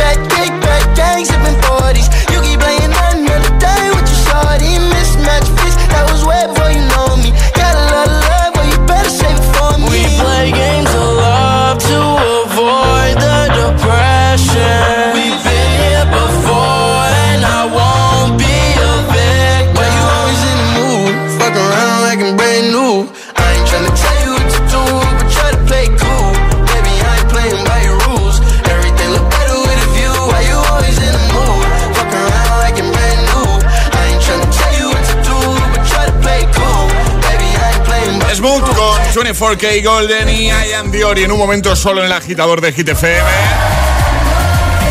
4K 39.39 39.85
Golden 39.85 40.29
y 40.29 40.49
Ian 40.49 40.91
Dior. 40.91 41.17
Y 41.17 41.23
en 41.23 41.31
un 41.31 41.39
momento 41.39 41.77
solo 41.77 42.01
en 42.01 42.07
el 42.07 42.13
agitador 42.13 42.61
de 42.61 42.73
Hit 42.73 42.89
FM. 42.89 43.29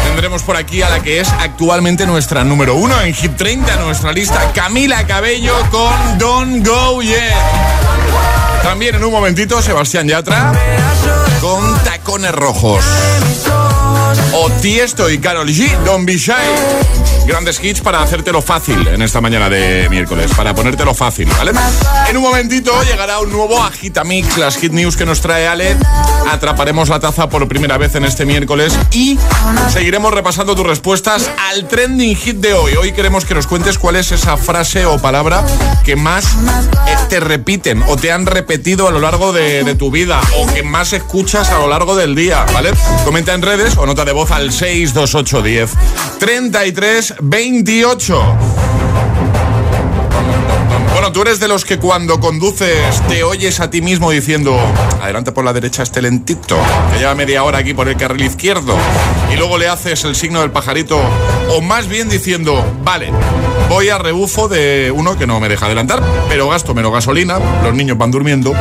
Tendremos 0.05 0.41
por 0.43 0.55
aquí 0.55 0.81
a 0.81 0.89
la 0.89 1.03
que 1.03 1.19
es 1.19 1.27
actualmente 1.29 2.05
nuestra 2.05 2.45
número 2.45 2.75
uno 2.75 2.99
en 3.01 3.13
Hit 3.13 3.35
30, 3.35 3.75
nuestra 3.77 4.13
lista, 4.13 4.53
Camila 4.53 5.05
Cabello 5.05 5.53
con 5.69 6.17
Don't 6.17 6.65
Go 6.65 7.01
Yet. 7.01 7.17
También 8.63 8.95
en 8.95 9.03
un 9.03 9.11
momentito, 9.11 9.61
Sebastián 9.61 10.07
Yatra 10.07 10.53
con 11.41 11.77
Tacones 11.83 12.31
Rojos. 12.31 12.85
O 14.33 14.49
Tiesto 14.61 15.09
y 15.09 15.17
Carol 15.19 15.49
G, 15.49 15.77
Don't 15.83 16.05
Be 16.05 16.17
Shy. 16.17 17.16
Grandes 17.27 17.61
hits 17.61 17.81
para 17.81 18.01
hacértelo 18.01 18.41
fácil 18.41 18.87
en 18.87 19.01
esta 19.01 19.19
mañana 19.19 19.49
de 19.49 19.89
miércoles, 19.89 20.31
para 20.35 20.55
ponértelo 20.55 20.93
fácil, 20.93 21.27
¿vale? 21.37 21.51
En 22.09 22.15
un 22.15 22.23
momentito 22.23 22.71
llegará 22.83 23.19
un 23.19 23.33
nuevo 23.33 23.61
Agitamix, 23.61 24.37
las 24.37 24.55
hit 24.55 24.71
news 24.71 24.95
que 24.95 25.05
nos 25.05 25.19
trae 25.19 25.45
Ale. 25.45 25.75
Atraparemos 26.31 26.87
la 26.87 27.01
taza 27.01 27.27
por 27.27 27.45
primera 27.49 27.77
vez 27.77 27.95
en 27.95 28.05
este 28.05 28.25
miércoles 28.25 28.73
y 28.93 29.19
seguiremos 29.69 30.13
repasando 30.13 30.55
tus 30.55 30.65
respuestas 30.65 31.29
al 31.49 31.67
trending 31.67 32.15
hit 32.15 32.37
de 32.37 32.53
hoy. 32.53 32.75
Hoy 32.75 32.93
queremos 32.93 33.25
que 33.25 33.35
nos 33.35 33.45
cuentes 33.45 33.77
cuál 33.77 33.97
es 33.97 34.13
esa 34.13 34.37
frase 34.37 34.85
o 34.85 34.97
palabra 34.97 35.45
que 35.83 35.97
más 35.97 36.25
eh, 36.25 36.95
te 37.09 37.19
repiten 37.19 37.83
o 37.87 37.97
te 37.97 38.13
han 38.13 38.25
repetido 38.25 38.87
a 38.87 38.91
lo 38.91 39.01
largo 39.01 39.33
de, 39.33 39.65
de 39.65 39.75
tu 39.75 39.91
vida 39.91 40.21
o 40.37 40.47
que 40.53 40.63
más 40.63 40.93
escuchas 40.93 41.49
a 41.49 41.59
lo 41.59 41.67
largo 41.67 41.97
del 41.97 42.15
día, 42.15 42.45
¿vale? 42.53 42.71
Comenta 43.03 43.33
en 43.33 43.41
redes 43.41 43.75
o 43.75 43.85
nota 43.85 44.05
de 44.05 44.13
voz 44.13 44.31
al 44.31 44.53
62810 44.53 45.71
33 46.19 47.16
28. 47.19 48.37
Bueno, 50.93 51.11
tú 51.11 51.21
eres 51.21 51.39
de 51.39 51.47
los 51.47 51.63
que 51.63 51.77
cuando 51.77 52.19
conduces 52.19 53.01
te 53.07 53.23
oyes 53.23 53.59
a 53.59 53.69
ti 53.69 53.81
mismo 53.81 54.11
diciendo, 54.11 54.57
adelante 55.01 55.31
por 55.31 55.45
la 55.45 55.53
derecha 55.53 55.83
este 55.83 56.01
lentito, 56.01 56.57
que 56.91 56.99
lleva 56.99 57.15
media 57.15 57.43
hora 57.43 57.59
aquí 57.59 57.73
por 57.73 57.87
el 57.87 57.97
carril 57.97 58.25
izquierdo, 58.25 58.75
y 59.31 59.35
luego 59.35 59.57
le 59.57 59.67
haces 59.67 60.03
el 60.05 60.15
signo 60.15 60.41
del 60.41 60.51
pajarito, 60.51 60.99
o 61.51 61.61
más 61.61 61.87
bien 61.87 62.09
diciendo, 62.09 62.63
vale, 62.83 63.11
voy 63.69 63.89
a 63.89 63.97
rebufo 63.97 64.47
de 64.47 64.91
uno 64.93 65.17
que 65.17 65.27
no 65.27 65.39
me 65.39 65.49
deja 65.49 65.67
adelantar, 65.67 66.01
pero 66.29 66.49
gasto 66.49 66.73
menos 66.73 66.91
gasolina, 66.91 67.39
los 67.63 67.73
niños 67.75 67.97
van 67.97 68.11
durmiendo, 68.11 68.53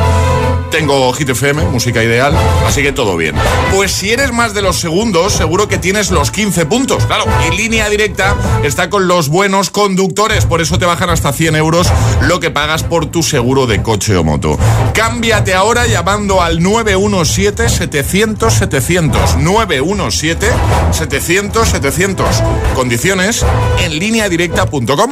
tengo 0.69 1.11
Hit 1.13 1.29
FM, 1.29 1.63
música 1.65 2.03
ideal, 2.03 2.33
así 2.65 2.81
que 2.81 2.91
todo 2.91 3.15
bien. 3.17 3.35
Pues 3.73 3.91
si 3.91 4.11
eres 4.11 4.31
más 4.31 4.53
de 4.53 4.61
los 4.61 4.79
segundos, 4.79 5.33
seguro 5.33 5.67
que 5.67 5.77
tienes 5.77 6.11
los 6.11 6.31
15 6.31 6.65
puntos. 6.65 7.05
Claro, 7.05 7.25
y 7.47 7.51
línea 7.55 7.89
directa 7.89 8.35
está 8.63 8.89
con 8.89 9.07
los 9.07 9.29
buenos 9.29 9.69
conductores, 9.69 10.45
por 10.45 10.61
eso 10.61 10.79
te 10.79 10.85
bajan 10.85 11.09
hasta 11.09 11.33
100 11.33 11.55
euros 11.55 11.87
lo 12.21 12.39
que 12.39 12.51
pagas 12.51 12.83
por 12.83 13.07
tu 13.07 13.23
seguro 13.23 13.65
de 13.67 13.81
coche 13.81 14.15
o 14.15 14.23
moto. 14.23 14.57
Cámbiate 14.93 15.53
ahora 15.53 15.85
llamando 15.87 16.41
al 16.41 16.59
917-700-700. 16.59 19.37
917-700-700. 19.37 22.23
Condiciones 22.75 23.45
en 23.79 23.99
lineadirecta.com. 23.99 25.11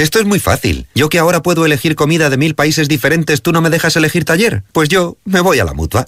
Esto 0.00 0.18
es 0.18 0.24
muy 0.24 0.38
fácil. 0.38 0.86
Yo 0.94 1.10
que 1.10 1.18
ahora 1.18 1.42
puedo 1.42 1.66
elegir 1.66 1.94
comida 1.94 2.30
de 2.30 2.38
mil 2.38 2.54
países 2.54 2.88
diferentes, 2.88 3.42
¿tú 3.42 3.52
no 3.52 3.60
me 3.60 3.68
dejas 3.68 3.96
elegir 3.96 4.24
taller? 4.24 4.64
Pues 4.72 4.88
yo 4.88 5.18
me 5.26 5.42
voy 5.42 5.58
a 5.58 5.64
la 5.66 5.74
mutua. 5.74 6.06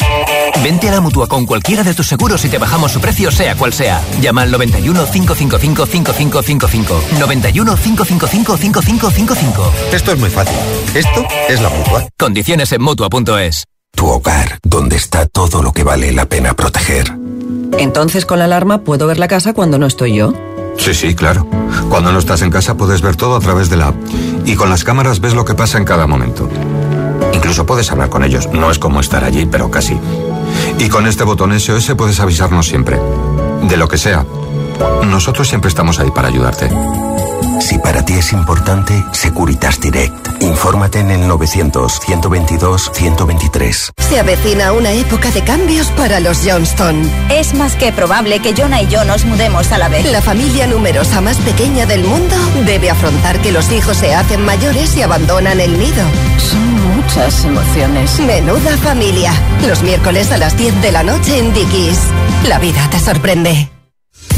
Vente 0.65 0.89
a 0.89 0.93
la 0.93 1.03
mutua 1.03 1.29
con 1.29 1.45
cualquiera 1.45 1.83
de 1.83 1.93
tus 1.93 2.07
seguros 2.07 2.43
y 2.47 2.49
te 2.49 2.57
bajamos 2.57 2.93
su 2.93 3.03
precio, 3.03 3.31
sea 3.31 3.55
cual 3.55 3.75
sea. 3.75 4.03
Llama 4.23 4.43
al 4.43 4.51
91 4.51 5.05
555 5.13 5.85
5555. 5.85 7.03
91 7.19 7.77
555 7.77 8.57
5555. 8.57 9.73
Esto 9.93 10.13
es 10.13 10.19
muy 10.19 10.31
fácil. 10.31 10.57
Esto 10.95 11.27
es 11.51 11.61
la 11.61 11.69
mutua. 11.69 12.09
Condiciones 12.19 12.73
en 12.73 12.81
mutua.es. 12.81 13.65
Tu 13.95 14.07
hogar, 14.07 14.59
donde 14.63 14.97
está 14.97 15.27
todo 15.27 15.63
lo 15.63 15.75
que 15.75 15.85
vale 15.85 16.13
la 16.13 16.25
pena 16.25 16.55
proteger. 16.55 17.13
Entonces 17.79 18.25
con 18.25 18.39
la 18.39 18.47
alarma 18.47 18.85
puedo 18.85 19.07
ver 19.07 19.19
la 19.19 19.29
casa 19.29 19.53
cuando 19.53 19.79
no 19.79 19.85
estoy 19.85 20.15
yo. 20.15 20.33
Sí, 20.79 20.95
sí, 20.95 21.15
claro. 21.15 21.47
Cuando 21.89 22.13
no 22.13 22.19
estás 22.19 22.43
en 22.43 22.51
casa 22.51 22.77
puedes 22.77 23.03
ver 23.03 23.17
todo 23.17 23.37
a 23.37 23.41
través 23.41 23.71
de 23.71 23.77
la 23.77 23.89
app. 23.89 23.97
Y 24.45 24.57
con 24.57 24.71
las 24.71 24.85
cámaras 24.85 25.21
ves 25.21 25.35
lo 25.35 25.45
que 25.45 25.55
pasa 25.55 25.79
en 25.79 25.85
cada 25.85 26.07
momento. 26.07 26.49
Incluso 27.33 27.67
puedes 27.67 27.91
hablar 27.93 28.09
con 28.09 28.25
ellos. 28.25 28.49
No 28.53 28.71
es 28.71 28.79
como 28.79 29.01
estar 29.01 29.25
allí, 29.25 29.47
pero 29.47 29.71
casi. 29.71 29.99
Y 30.79 30.89
con 30.89 31.07
este 31.07 31.25
botón 31.25 31.59
SOS 31.59 31.95
puedes 31.97 32.19
avisarnos 32.21 32.67
siempre. 32.67 32.99
De 33.63 33.77
lo 33.77 33.89
que 33.89 33.99
sea. 33.99 34.25
Nosotros 35.05 35.49
siempre 35.49 35.69
estamos 35.69 36.01
ahí 36.01 36.11
para 36.11 36.29
ayudarte. 36.29 36.71
Si 37.63 37.79
para 37.79 38.05
ti 38.05 38.13
es 38.15 38.33
importante, 38.33 39.05
Securitas 39.13 39.81
Direct. 39.81 40.43
Infórmate 40.43 40.99
en 40.99 41.13
el 41.13 41.31
900-122-123. 41.31 43.93
Se 43.99 44.19
avecina 44.19 44.73
una 44.73 44.91
época 44.91 45.31
de 45.31 45.45
cambios 45.45 45.87
para 45.93 46.19
los 46.19 46.41
Johnston. 46.45 47.09
Es 47.31 47.55
más 47.55 47.77
que 47.77 47.93
probable 47.93 48.41
que 48.41 48.53
Jonah 48.53 48.83
y 48.83 48.89
yo 48.89 49.05
nos 49.05 49.25
mudemos 49.25 49.71
a 49.71 49.79
la 49.79 49.89
vez. 49.89 50.11
La 50.11 50.21
familia 50.21 50.67
numerosa 50.67 51.21
más 51.21 51.37
pequeña 51.39 51.87
del 51.87 52.03
mundo 52.03 52.35
debe 52.67 52.91
afrontar 52.91 53.41
que 53.41 53.53
los 53.53 53.71
hijos 53.71 53.97
se 53.97 54.13
hacen 54.13 54.45
mayores 54.45 54.97
y 54.97 55.03
abandonan 55.03 55.61
el 55.61 55.79
nido. 55.79 56.03
Son 56.39 56.97
muchas 56.97 57.45
emociones. 57.45 58.19
Menuda 58.19 58.77
familia. 58.79 59.33
Los 59.69 59.85
miércoles 59.85 60.33
a 60.33 60.37
las 60.37 60.57
10 60.57 60.83
de 60.83 60.91
la 60.91 61.05
noche 61.05 61.39
en 61.39 61.55
Dickies. 61.55 62.01
La 62.49 62.59
vida 62.59 62.91
te 62.91 62.99
sorprende. 62.99 63.72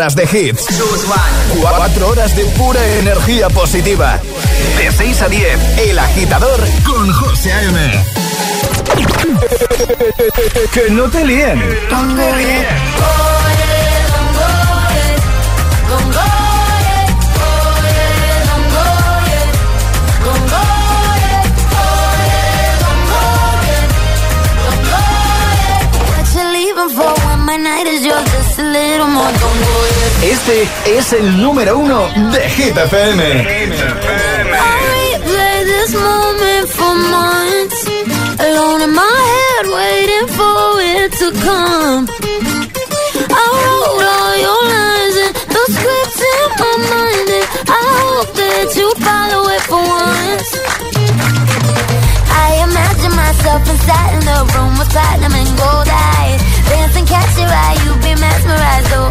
horas 0.00 0.14
de 0.14 0.24
hits. 0.24 0.64
4 1.60 2.08
horas 2.08 2.34
de 2.34 2.46
pura 2.56 2.80
energía 3.00 3.50
positiva. 3.50 4.18
De 4.78 4.90
6 4.90 5.20
a 5.20 5.28
10, 5.28 5.78
El 5.88 5.98
Agitador 5.98 6.58
con 6.86 7.12
José 7.12 7.52
A.M. 7.52 8.04
que 10.72 10.90
no 10.90 11.10
te 11.10 11.24
líen. 11.26 11.60
Que 11.60 11.94
no 11.94 12.16
te 12.16 12.36
líen. 12.36 13.29
Este 30.30 30.68
es 30.86 31.12
el 31.12 31.42
número 31.42 31.76
uno 31.76 32.06
de 32.30 32.48
Hit 32.50 32.76
FM. 32.76 33.22
I 33.24 35.16
replay 35.18 35.64
this 35.64 35.92
moment 35.92 36.68
for 36.68 36.94
months. 36.94 37.88
Alone 38.38 38.82
in 38.82 38.94
my 38.94 39.18
head, 39.34 39.66
waiting 39.66 40.28
for 40.38 40.80
it 40.80 41.10
to 41.18 41.32
come. 41.32 42.06
I 43.28 43.44
wrote 43.58 44.04
all 44.06 44.34
your 44.46 44.62
lines 44.70 45.16
and 45.24 45.34
the 45.50 45.64
scripts 45.74 46.20
in 46.22 46.48
my 46.62 46.74
mind. 46.94 47.28
And 47.38 47.46
I 47.66 47.82
hope 47.98 48.30
that 48.32 48.68
you 48.78 48.88
follow 49.02 49.42
it 49.50 49.62
for 49.66 49.82
once. 49.82 50.50
I 52.30 52.62
imagine 52.70 53.14
myself 53.16 53.68
inside 53.68 54.12
in 54.14 54.24
the 54.30 54.38
room 54.54 54.78
with 54.78 54.90
platinum 54.90 55.34
and 55.34 55.50
gold 55.58 55.88
eyes. 55.90 56.40
Dancing, 56.70 57.06
catch 57.06 57.36
your 57.36 57.50
eye, 57.50 57.76
you 57.82 57.92
be 57.98 58.14
mesmerized, 58.14 58.92
oh. 58.94 59.10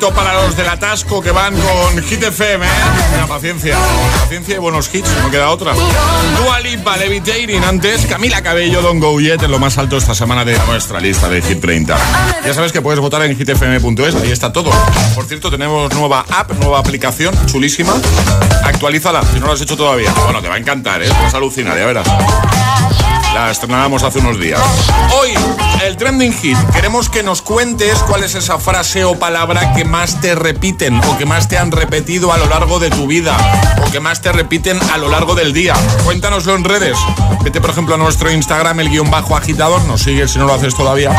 para 0.00 0.42
los 0.42 0.56
del 0.56 0.68
atasco 0.68 1.20
que 1.20 1.30
van 1.30 1.54
con 1.54 2.02
Hit 2.02 2.22
FM, 2.22 2.64
¿eh? 2.64 2.68
Paciencia, 3.28 3.76
paciencia 4.20 4.56
y 4.56 4.58
buenos 4.58 4.92
hits, 4.92 5.08
no 5.22 5.30
queda 5.30 5.50
otra. 5.50 5.74
Dua 5.74 6.60
Lipa, 6.60 6.96
Levitating, 6.96 7.62
antes 7.62 8.06
Camila 8.06 8.42
Cabello, 8.42 8.80
Don 8.80 8.98
Go 8.98 9.20
Yet 9.20 9.42
en 9.42 9.50
lo 9.50 9.58
más 9.58 9.76
alto 9.76 9.98
esta 9.98 10.14
semana 10.14 10.46
de 10.46 10.58
nuestra 10.66 10.98
lista 10.98 11.28
de 11.28 11.42
Hit 11.42 11.60
30. 11.60 11.96
Ya 12.44 12.54
sabes 12.54 12.72
que 12.72 12.80
puedes 12.80 13.00
votar 13.00 13.22
en 13.22 13.36
hitfm.es, 13.36 14.14
ahí 14.14 14.30
está 14.30 14.50
todo. 14.50 14.70
Por 15.14 15.26
cierto, 15.26 15.50
tenemos 15.50 15.92
nueva 15.94 16.24
app, 16.30 16.52
nueva 16.52 16.78
aplicación, 16.78 17.34
chulísima. 17.46 17.92
Actualízala, 18.64 19.22
si 19.30 19.40
no 19.40 19.46
lo 19.46 19.52
has 19.52 19.60
hecho 19.60 19.76
todavía. 19.76 20.10
Bueno, 20.24 20.40
te 20.40 20.48
va 20.48 20.54
a 20.54 20.58
encantar, 20.58 21.02
¿eh? 21.02 21.08
Vas 21.22 21.34
a 21.34 21.36
alucinar, 21.36 21.76
ya 21.76 21.84
verás. 21.84 22.06
La 23.34 23.50
estrenábamos 23.50 24.02
hace 24.02 24.20
unos 24.20 24.40
días. 24.40 24.60
Hoy, 25.12 25.34
el 25.86 25.96
trending 25.96 26.32
hit. 26.32 26.56
Queremos 26.72 27.08
que 27.08 27.22
nos 27.22 27.42
cuentes 27.42 27.98
cuál 28.06 28.22
es 28.22 28.34
esa 28.34 28.58
frase 28.58 29.04
o 29.04 29.18
palabra 29.18 29.72
que 29.74 29.84
más 29.84 30.20
te 30.20 30.34
repiten 30.34 31.00
o 31.08 31.18
que 31.18 31.26
más 31.26 31.48
te 31.48 31.58
han 31.58 31.72
repetido 31.72 32.32
a 32.32 32.38
lo 32.38 32.46
largo 32.46 32.78
de 32.78 32.90
tu 32.90 33.06
vida 33.06 33.36
o 33.84 33.90
que 33.90 33.98
más 33.98 34.20
te 34.22 34.30
repiten 34.30 34.78
a 34.92 34.98
lo 34.98 35.08
largo 35.08 35.34
del 35.34 35.52
día. 35.52 35.74
Cuéntanoslo 36.04 36.54
en 36.54 36.64
redes. 36.64 36.96
Vete, 37.42 37.60
por 37.60 37.70
ejemplo, 37.70 37.96
a 37.96 37.98
nuestro 37.98 38.30
Instagram, 38.30 38.78
el 38.80 38.90
guion 38.90 39.10
bajo 39.10 39.36
agitador. 39.36 39.82
Nos 39.84 40.02
sigues 40.02 40.30
si 40.30 40.38
no 40.38 40.46
lo 40.46 40.54
haces 40.54 40.74
todavía. 40.74 41.10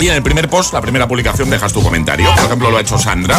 Y 0.00 0.08
en 0.08 0.14
el 0.14 0.22
primer 0.22 0.50
post, 0.50 0.72
la 0.74 0.80
primera 0.80 1.06
publicación, 1.06 1.48
dejas 1.48 1.72
tu 1.72 1.82
comentario. 1.82 2.28
Por 2.34 2.44
ejemplo, 2.44 2.70
lo 2.70 2.78
ha 2.78 2.80
hecho 2.80 2.98
Sandra. 2.98 3.38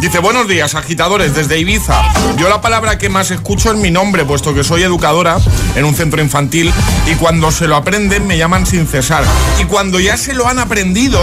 Dice, 0.00 0.18
buenos 0.18 0.48
días, 0.48 0.74
agitadores, 0.74 1.34
desde 1.34 1.58
Ibiza. 1.58 2.02
Yo 2.36 2.48
la 2.48 2.60
palabra 2.60 2.98
que 2.98 3.08
más 3.08 3.30
escucho 3.30 3.70
es 3.70 3.78
mi 3.78 3.92
nombre, 3.92 4.24
puesto 4.24 4.52
que 4.54 4.64
soy 4.64 4.82
educadora 4.82 5.36
en 5.76 5.84
un 5.84 5.94
centro 5.94 6.20
infantil 6.20 6.72
y 7.06 7.14
cuando 7.14 7.52
se 7.52 7.68
lo 7.68 7.76
aprenden 7.76 8.26
me 8.26 8.36
llaman 8.36 8.66
sin 8.66 8.88
cesar. 8.88 9.24
Y 9.60 9.64
cuando 9.64 9.83
ya 9.92 10.16
se 10.16 10.32
lo 10.34 10.48
han 10.48 10.58
aprendido 10.58 11.18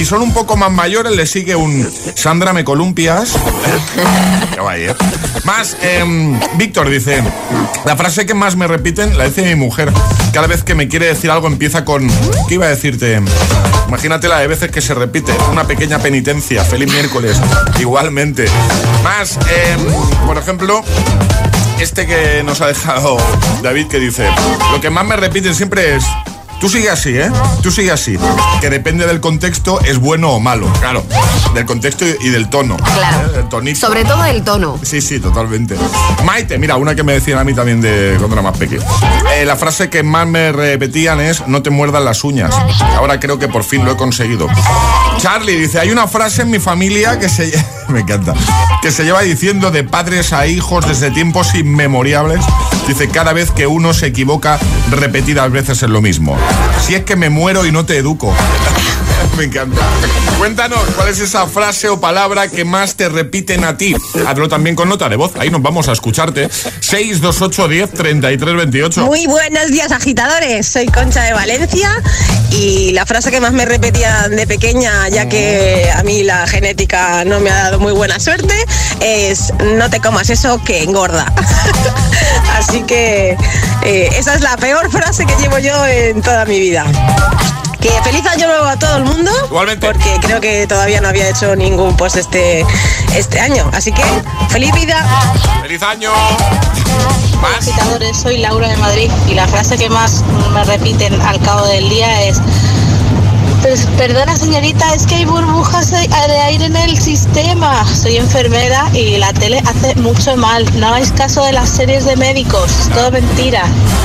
y 0.00 0.04
son 0.04 0.22
un 0.22 0.34
poco 0.34 0.56
más 0.56 0.70
mayores, 0.70 1.16
le 1.16 1.26
sigue 1.26 1.56
un 1.56 1.88
Sandra, 2.14 2.52
¿me 2.52 2.64
columpias? 2.64 3.32
Más, 5.44 5.76
em, 5.82 6.38
Víctor 6.56 6.90
dice, 6.90 7.22
la 7.84 7.96
frase 7.96 8.26
que 8.26 8.34
más 8.34 8.56
me 8.56 8.66
repiten 8.66 9.16
la 9.16 9.24
dice 9.24 9.42
mi 9.42 9.54
mujer. 9.54 9.92
Cada 10.32 10.46
vez 10.46 10.62
que 10.62 10.74
me 10.74 10.88
quiere 10.88 11.06
decir 11.06 11.30
algo 11.30 11.46
empieza 11.46 11.84
con, 11.84 12.08
¿qué 12.48 12.54
iba 12.54 12.66
a 12.66 12.70
decirte? 12.70 13.20
Imagínate 13.88 14.28
la 14.28 14.38
de 14.38 14.46
veces 14.46 14.70
que 14.70 14.80
se 14.80 14.94
repite, 14.94 15.32
una 15.50 15.66
pequeña 15.66 15.98
penitencia. 15.98 16.64
Feliz 16.64 16.90
miércoles. 16.92 17.40
Igualmente. 17.78 18.46
Más, 19.02 19.36
em, 19.36 20.26
por 20.26 20.36
ejemplo, 20.36 20.82
este 21.80 22.06
que 22.06 22.42
nos 22.44 22.60
ha 22.60 22.66
dejado 22.66 23.16
David 23.62 23.86
que 23.88 23.98
dice, 23.98 24.28
lo 24.72 24.80
que 24.80 24.90
más 24.90 25.06
me 25.06 25.16
repiten 25.16 25.54
siempre 25.54 25.96
es, 25.96 26.04
tú 26.64 26.70
sigue 26.70 26.88
así, 26.88 27.10
¿eh? 27.10 27.30
Tú 27.62 27.70
sigue 27.70 27.90
así. 27.90 28.16
Que 28.62 28.70
depende 28.70 29.06
del 29.06 29.20
contexto, 29.20 29.82
es 29.82 29.98
bueno 29.98 30.30
o 30.30 30.40
malo. 30.40 30.66
Claro, 30.80 31.04
del 31.52 31.66
contexto 31.66 32.06
y 32.06 32.30
del 32.30 32.48
tono. 32.48 32.78
Claro. 32.78 33.34
¿eh? 33.34 33.40
El 33.40 33.48
tonito. 33.50 33.86
Sobre 33.86 34.02
todo 34.06 34.24
el 34.24 34.42
tono. 34.42 34.80
Sí, 34.82 35.02
sí, 35.02 35.20
totalmente. 35.20 35.76
Maite, 36.24 36.56
mira, 36.56 36.76
una 36.76 36.94
que 36.94 37.02
me 37.02 37.12
decían 37.12 37.38
a 37.38 37.44
mí 37.44 37.52
también 37.52 37.82
de 37.82 38.14
cuando 38.16 38.36
era 38.36 38.40
más 38.42 38.56
pequeño. 38.56 38.80
Eh, 39.34 39.44
la 39.44 39.56
frase 39.56 39.90
que 39.90 40.02
más 40.02 40.26
me 40.26 40.52
repetían 40.52 41.20
es 41.20 41.46
no 41.46 41.60
te 41.60 41.68
muerdan 41.68 42.06
las 42.06 42.24
uñas. 42.24 42.54
Ahora 42.96 43.20
creo 43.20 43.38
que 43.38 43.48
por 43.48 43.62
fin 43.62 43.84
lo 43.84 43.92
he 43.92 43.96
conseguido. 43.98 44.46
Charlie 45.18 45.56
dice, 45.56 45.80
hay 45.80 45.90
una 45.90 46.08
frase 46.08 46.42
en 46.42 46.50
mi 46.50 46.60
familia 46.60 47.18
que 47.18 47.28
se 47.28 47.52
me 47.88 48.00
encanta, 48.00 48.34
que 48.82 48.90
se 48.90 49.04
lleva 49.04 49.22
diciendo 49.22 49.70
de 49.70 49.84
padres 49.84 50.32
a 50.32 50.46
hijos 50.46 50.86
desde 50.86 51.10
tiempos 51.10 51.54
inmemoriales. 51.54 52.44
Dice, 52.86 53.08
cada 53.08 53.32
vez 53.32 53.50
que 53.50 53.66
uno 53.66 53.94
se 53.94 54.06
equivoca 54.06 54.58
repetidas 54.90 55.50
veces 55.50 55.82
es 55.82 55.88
lo 55.88 56.02
mismo. 56.02 56.36
Si 56.86 56.94
es 56.94 57.04
que 57.04 57.16
me 57.16 57.30
muero 57.30 57.64
y 57.66 57.72
no 57.72 57.86
te 57.86 57.96
educo. 57.96 58.34
Me 59.36 59.44
encanta. 59.44 59.80
Cuéntanos 60.38 60.78
cuál 60.96 61.08
es 61.08 61.18
esa 61.18 61.46
frase 61.46 61.88
o 61.88 61.98
palabra 61.98 62.48
que 62.48 62.64
más 62.64 62.94
te 62.94 63.08
repiten 63.08 63.64
a 63.64 63.76
ti. 63.76 63.94
Hazlo 64.26 64.48
también 64.48 64.76
con 64.76 64.88
nota 64.88 65.08
de 65.08 65.16
voz. 65.16 65.32
Ahí 65.38 65.50
nos 65.50 65.62
vamos 65.62 65.88
a 65.88 65.92
escucharte. 65.92 66.48
628 66.50 67.68
10 67.68 67.90
33 67.92 68.56
28. 68.56 69.06
Muy 69.06 69.26
buenos 69.26 69.68
días, 69.68 69.90
agitadores. 69.90 70.66
Soy 70.68 70.86
Concha 70.86 71.22
de 71.22 71.32
Valencia 71.32 71.90
y 72.50 72.92
la 72.92 73.06
frase 73.06 73.30
que 73.30 73.40
más 73.40 73.52
me 73.52 73.64
repetían 73.64 74.36
de 74.36 74.46
pequeña, 74.46 75.08
ya 75.08 75.28
que 75.28 75.90
a 75.94 76.02
mí 76.02 76.22
la 76.22 76.46
genética 76.46 77.24
no 77.24 77.40
me 77.40 77.50
ha 77.50 77.64
dado 77.64 77.73
muy 77.78 77.92
buena 77.92 78.18
suerte, 78.20 78.54
es 79.00 79.52
no 79.76 79.90
te 79.90 80.00
comas 80.00 80.30
eso 80.30 80.62
que 80.64 80.82
engorda. 80.82 81.32
Así 82.56 82.82
que 82.82 83.36
eh, 83.82 84.10
esa 84.16 84.34
es 84.34 84.40
la 84.40 84.56
peor 84.56 84.90
frase 84.90 85.26
que 85.26 85.34
llevo 85.36 85.58
yo 85.58 85.86
en 85.86 86.22
toda 86.22 86.44
mi 86.44 86.60
vida. 86.60 86.84
Que 87.80 87.90
feliz 88.02 88.24
año 88.26 88.46
nuevo 88.46 88.64
a 88.64 88.78
todo 88.78 88.96
el 88.96 89.04
mundo. 89.04 89.30
Igualmente. 89.46 89.86
Porque 89.86 90.18
creo 90.22 90.40
que 90.40 90.66
todavía 90.66 91.00
no 91.00 91.08
había 91.08 91.28
hecho 91.28 91.54
ningún 91.54 91.96
post 91.96 92.16
este, 92.16 92.64
este 93.14 93.40
año. 93.40 93.70
Así 93.74 93.92
que 93.92 94.02
feliz 94.48 94.72
vida. 94.72 95.06
¡Feliz 95.62 95.82
año! 95.82 96.10
Hola 97.44 98.14
soy 98.14 98.38
Laura 98.38 98.68
de 98.68 98.76
Madrid 98.78 99.10
y 99.28 99.34
la 99.34 99.46
frase 99.46 99.76
que 99.76 99.90
más 99.90 100.22
me 100.54 100.64
repiten 100.64 101.20
al 101.20 101.38
cabo 101.40 101.66
del 101.66 101.90
día 101.90 102.22
es 102.22 102.38
pues, 103.64 103.86
perdona 103.96 104.36
señorita, 104.36 104.94
es 104.94 105.06
que 105.06 105.14
hay 105.14 105.24
burbujas 105.24 105.90
de 105.90 105.96
aire 105.96 106.66
en 106.66 106.76
el 106.76 106.98
sistema. 106.98 107.82
Soy 107.86 108.18
enfermera 108.18 108.90
y 108.92 109.16
la 109.16 109.32
tele 109.32 109.62
hace 109.66 109.94
mucho 109.96 110.36
mal. 110.36 110.68
No 110.78 110.88
hagáis 110.88 111.10
caso 111.12 111.42
de 111.42 111.52
las 111.52 111.70
series 111.70 112.04
de 112.04 112.14
médicos, 112.16 112.70
es 112.70 112.90
todo 112.90 113.10
mentira. 113.10 113.62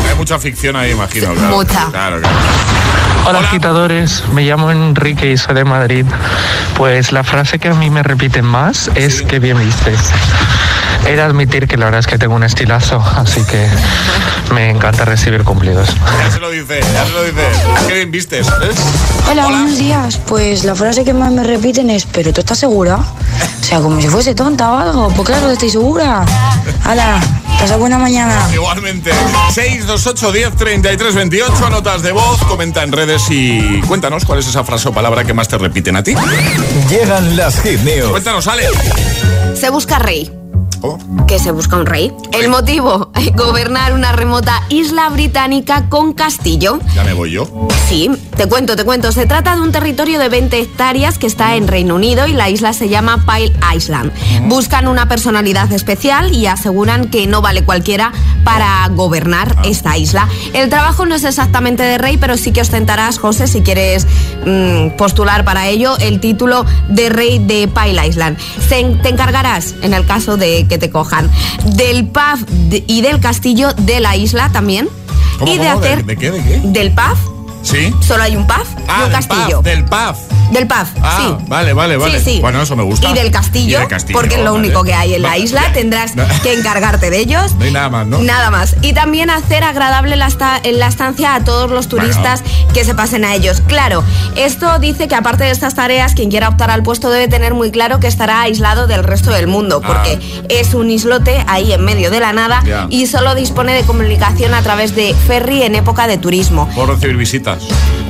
Hay 0.10 0.16
mucha 0.16 0.40
ficción 0.40 0.78
ahí, 0.78 0.92
imagino. 0.92 1.34
Claro. 1.34 1.58
Mucha. 1.58 1.92
Claro, 1.92 2.22
claro. 2.22 2.38
Hola 3.26 3.40
agitadores, 3.40 4.24
me 4.34 4.44
llamo 4.44 4.72
Enrique 4.72 5.30
y 5.30 5.38
soy 5.38 5.56
de 5.56 5.66
Madrid. 5.66 6.06
Pues 6.78 7.12
la 7.12 7.26
frase 7.26 7.60
que 7.60 7.68
a 7.68 7.74
mí 7.74 7.90
me 7.90 8.02
repiten 8.02 8.46
más 8.46 8.90
es 8.96 9.22
que 9.24 9.40
bien 9.40 9.60
vistes. 9.60 10.00
He 11.06 11.16
de 11.16 11.22
admitir 11.22 11.68
que 11.68 11.78
la 11.78 11.86
verdad 11.86 12.00
es 12.00 12.08
que 12.08 12.18
tengo 12.18 12.36
un 12.36 12.44
estilazo, 12.44 13.04
así 13.18 13.44
que 13.46 13.68
me 14.54 14.70
encanta 14.70 15.06
recibir 15.06 15.44
cumplidos. 15.44 15.96
Ya 16.24 16.32
se 16.32 16.40
lo 16.40 16.50
dice, 16.50 16.82
ya 16.82 17.06
se 17.06 17.12
lo 17.12 17.24
dice. 17.24 17.48
Qué 17.88 17.94
bien 17.96 18.12
vistes. 18.12 18.48
¿eh? 18.48 18.52
Hola, 19.30 19.48
buenos 19.50 19.78
días. 19.78 20.20
Pues 20.28 20.64
la 20.64 20.76
frase 20.76 21.04
que 21.04 21.14
más 21.14 21.32
me 21.32 21.44
repiten 21.44 21.90
es, 21.90 22.06
¿pero 22.06 22.32
tú 22.34 22.42
estás 22.42 22.60
segura? 22.60 22.98
O 22.98 23.64
sea, 23.64 23.80
como 23.82 24.00
si 24.02 24.08
fuese 24.08 24.36
tonta 24.36 24.72
o 24.72 24.78
algo. 24.78 25.10
Pues 25.10 25.28
claro 25.28 25.50
estoy 25.52 25.70
segura. 25.70 26.26
Hala, 26.84 27.20
pasa 27.60 27.78
buena 27.78 27.98
mañana. 27.98 28.48
Igualmente. 28.54 29.12
628 29.54 30.32
10 30.32 30.56
33 30.56 31.16
28. 31.16 31.70
Notas 31.70 32.02
de 32.02 32.12
voz. 32.12 32.40
Comenta 32.44 32.84
en 32.84 32.92
redes 32.92 33.24
y 33.30 33.82
cuéntanos 33.82 34.26
cuál 34.26 34.40
es 34.40 34.48
esa 34.48 34.64
frase 34.64 34.90
o 34.90 34.94
palabra 34.94 35.24
que 35.24 35.34
más 35.34 35.48
te 35.48 35.58
repiten 35.58 35.96
a 35.96 36.04
ti. 36.04 36.16
Llegan 36.90 37.36
las 37.36 37.60
hit 37.62 37.80
news. 37.82 38.10
Cuéntanos, 38.10 38.48
Ale. 38.48 38.68
Se 39.56 39.70
busca 39.70 40.00
rey. 40.00 40.39
Oh. 40.82 40.98
Que 41.28 41.40
se 41.40 41.52
busca 41.52 41.76
un 41.76 41.86
rey. 41.86 42.12
El 42.32 42.50
motivo, 42.50 43.12
gobernar 43.36 43.94
una 43.94 44.12
remota 44.12 44.64
isla 44.70 45.10
británica 45.10 45.90
con 45.90 46.14
castillo. 46.14 46.80
Ya 46.96 47.04
me 47.04 47.14
voy 47.14 47.32
yo. 47.32 47.68
Sí, 47.88 48.10
te 48.38 48.48
cuento, 48.48 48.76
te 48.76 48.84
cuento. 48.84 49.12
Se 49.12 49.26
trata 49.26 49.56
de 49.56 49.62
un 49.62 49.72
territorio 49.72 50.20
de 50.20 50.30
20 50.30 50.60
hectáreas 50.60 51.18
que 51.18 51.28
está 51.28 51.56
en 51.56 51.68
Reino 51.68 51.96
Unido 51.96 52.28
y 52.28 52.34
la 52.34 52.50
isla 52.50 52.74
se 52.74 52.88
llama 52.88 53.26
Pile 53.26 53.54
Island. 53.76 54.12
Buscan 54.48 54.88
una 54.88 55.08
personalidad 55.08 55.72
especial 55.74 56.34
y 56.34 56.46
aseguran 56.46 57.10
que 57.10 57.28
no 57.28 57.42
vale 57.42 57.64
cualquiera 57.64 58.12
para 58.44 58.88
gobernar 58.90 59.56
esta 59.66 59.98
isla. 59.98 60.28
El 60.54 60.70
trabajo 60.70 61.06
no 61.06 61.16
es 61.16 61.24
exactamente 61.24 61.84
de 61.84 61.98
rey, 61.98 62.18
pero 62.18 62.38
sí 62.38 62.52
que 62.52 62.62
ostentarás, 62.62 63.20
José, 63.20 63.48
si 63.48 63.62
quieres 63.62 64.08
mm, 64.46 64.92
postular 64.98 65.44
para 65.44 65.68
ello, 65.68 65.98
el 66.00 66.20
título 66.20 66.66
de 66.88 67.10
rey 67.10 67.40
de 67.40 67.68
Pile 67.68 68.08
Island. 68.08 68.38
Se 68.68 68.84
te 69.02 69.10
encargarás, 69.10 69.76
en 69.82 69.94
el 69.94 70.06
caso 70.06 70.38
de 70.38 70.68
que 70.70 70.78
te 70.78 70.90
cojan, 70.90 71.30
del 71.76 72.08
pub 72.08 72.48
y 72.88 73.02
del 73.02 73.20
castillo 73.20 73.74
de 73.74 74.00
la 74.00 74.16
isla 74.16 74.50
también. 74.54 74.88
¿Cómo, 75.38 75.52
y 75.52 75.58
de 75.58 75.68
cómo? 75.70 75.82
¿De- 75.82 75.88
hacer 75.94 76.06
de 76.06 76.16
qué, 76.18 76.32
de 76.32 76.44
qué? 76.44 76.62
del 76.64 76.92
pub, 76.94 77.39
Sí. 77.62 77.94
solo 78.02 78.24
hay 78.24 78.36
un 78.36 78.48
pub 78.48 78.56
Ah, 78.88 79.02
y 79.02 79.04
un 79.06 79.10
del 79.12 79.12
castillo. 79.28 79.58
pub, 79.58 79.64
del 79.66 79.86
pub. 79.86 80.16
Del 80.52 80.66
pub, 80.66 80.88
Ah, 81.04 81.18
sí. 81.40 81.46
vale, 81.48 81.74
vale, 81.74 81.96
vale. 81.98 82.20
Sí, 82.20 82.32
sí. 82.34 82.40
Bueno, 82.42 82.60
eso 82.62 82.76
me 82.76 82.82
gusta. 82.82 83.12
Y 83.12 83.14
del 83.14 83.30
castillo, 83.30 83.78
Y 83.78 83.80
del 83.82 83.88
castillo, 83.88 84.18
porque 84.18 84.36
es 84.36 84.42
lo 84.42 84.54
vale. 84.54 84.66
único 84.66 84.84
que 84.84 84.96
hay 84.96 85.14
en 85.14 85.22
la 85.22 85.38
isla, 85.38 85.72
tendrás 85.74 86.16
No. 86.16 86.24
que 86.42 86.54
encargarte 86.54 87.12
de 87.12 87.20
ellos. 87.20 87.54
No 87.56 87.66
hay 87.66 87.72
nada 87.72 87.90
más, 87.90 88.08
¿no? 88.08 88.18
Nada 88.20 88.50
más. 88.50 88.76
Y 88.82 88.94
también 88.94 89.30
hacer 89.30 89.64
agradable 89.64 90.16
la, 90.16 90.26
esta- 90.26 90.60
la 90.64 90.88
estancia 90.88 91.36
a 91.36 91.44
todos 91.44 91.70
los 91.70 91.88
turistas 91.88 92.42
que 92.74 92.84
se 92.84 92.96
pasen 92.96 93.26
a 93.26 93.36
ellos. 93.36 93.62
Claro, 93.68 94.04
esto 94.36 94.80
dice 94.80 95.08
que 95.08 95.14
aparte 95.14 95.44
de 95.44 95.52
estas 95.52 95.76
tareas, 95.76 96.16
quien 96.16 96.32
quiera 96.32 96.50
optar 96.50 96.72
al 96.72 96.82
puesto 96.82 97.12
debe 97.12 97.28
tener 97.28 97.54
muy 97.54 97.70
claro 97.70 98.00
que 98.00 98.08
estará 98.08 98.42
aislado 98.42 98.88
del 98.88 99.04
resto 99.04 99.30
del 99.32 99.46
mundo, 99.46 99.82
porque 99.86 100.20
es 100.50 100.74
un 100.74 100.90
islote 100.90 101.44
ahí 101.48 101.74
en 101.74 101.86
medio 101.86 102.10
de 102.10 102.20
la 102.22 102.34
nada 102.34 102.64
Ah. 102.74 102.88
Y 102.90 103.06
solo 103.08 103.36
dispone 103.36 103.74
de 103.74 103.84
comunicación 103.84 104.54
a 104.56 104.62
través 104.64 104.96
de 104.96 105.14
ferry 105.28 105.62
en 105.64 105.76
época 105.76 106.08
de 106.08 106.18
turismo. 106.18 106.68
Puedo 106.74 106.94
recibir 106.96 107.18
visitas. 107.18 107.49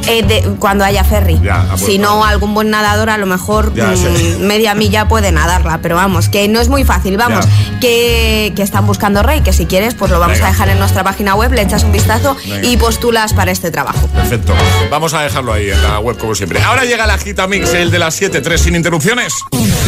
Eh, 0.08 0.24
de- 0.24 0.42
cuando 0.60 0.84
haya 0.84 1.04
ferry. 1.04 1.40
Ya, 1.44 1.62
ah, 1.62 1.66
pues, 1.72 1.82
si 1.86 2.00
no, 2.00 2.26
algún 2.26 2.54
buen 2.56 2.70
nadador 2.72 3.10
a 3.12 3.18
lo 3.18 3.26
mejor 3.28 3.74
Ya, 3.76 3.88
mm, 3.88 3.96
sí. 3.98 4.36
media 4.40 4.74
milla 4.74 5.08
puede 5.08 5.32
nadarla, 5.32 5.80
pero 5.82 5.96
vamos, 5.96 6.30
que 6.30 6.48
no 6.48 6.60
es 6.62 6.68
muy 6.70 6.84
fácil, 6.84 7.16
vamos, 7.18 7.46
que, 7.80 8.52
que 8.56 8.64
están 8.64 8.88
buscando 8.88 9.22
rey, 9.22 9.42
que 9.42 9.54
si 9.54 9.66
quieres, 9.68 9.94
pues 9.94 10.10
lo 10.10 10.20
vamos 10.20 10.38
Venga. 10.38 10.48
a 10.48 10.52
dejar 10.52 10.70
en 10.70 10.80
nuestra 10.80 11.04
página 11.04 11.36
web, 11.36 11.52
le 11.54 11.62
echas 11.62 11.84
un 11.84 11.92
vistazo 11.92 12.36
Venga. 12.48 12.68
y 12.68 12.78
postulas 12.78 13.34
para 13.34 13.52
este 13.52 13.70
trabajo. 13.72 14.08
Perfecto. 14.08 14.54
Vamos 14.90 15.14
a 15.14 15.22
dejarlo 15.22 15.54
ahí 15.54 15.70
en 15.70 15.84
la 15.84 16.00
web 16.00 16.18
como 16.18 16.34
siempre. 16.34 16.62
Ahora 16.64 16.86
llega 16.86 17.06
la 17.06 17.18
Gitamix, 17.18 17.74
el 17.74 17.92
de 17.92 18.00
las 18.00 18.16
7, 18.16 18.42
3 18.42 18.60
sin 18.62 18.76
interrupciones. 18.76 19.34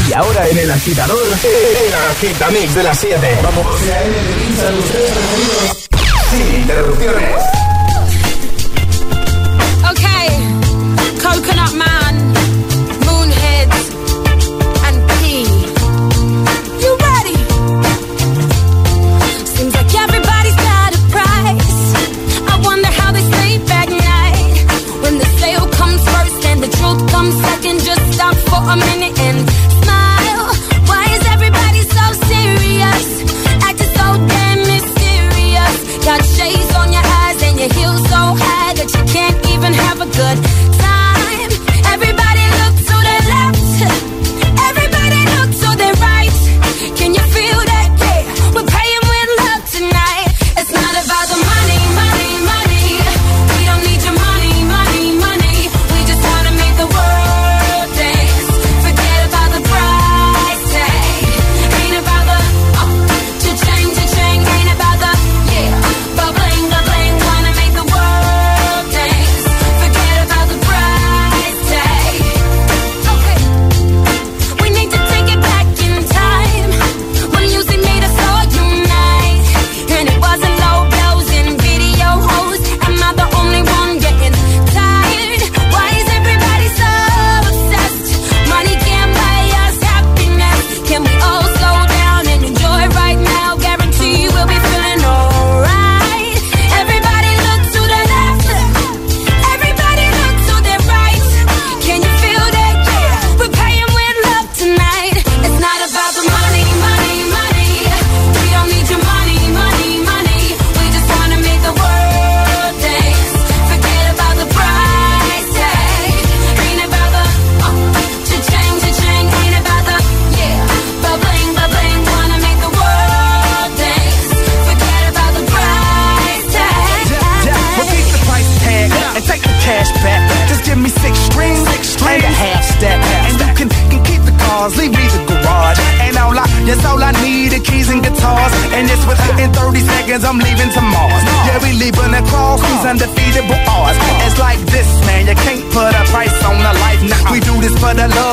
Y 0.10 0.14
ahora 0.14 0.48
en 0.48 0.58
el 0.58 0.70
agitador, 0.72 1.18
el 1.26 1.94
agitamix 2.12 2.76
de 2.76 2.84
las 2.84 3.00
7. 3.00 3.40
Vamos. 3.44 3.66
Sin 6.32 6.62
interrupciones. 6.62 7.36
Okay, 10.02 10.30
Coconut 11.22 11.74
Man, 11.76 12.01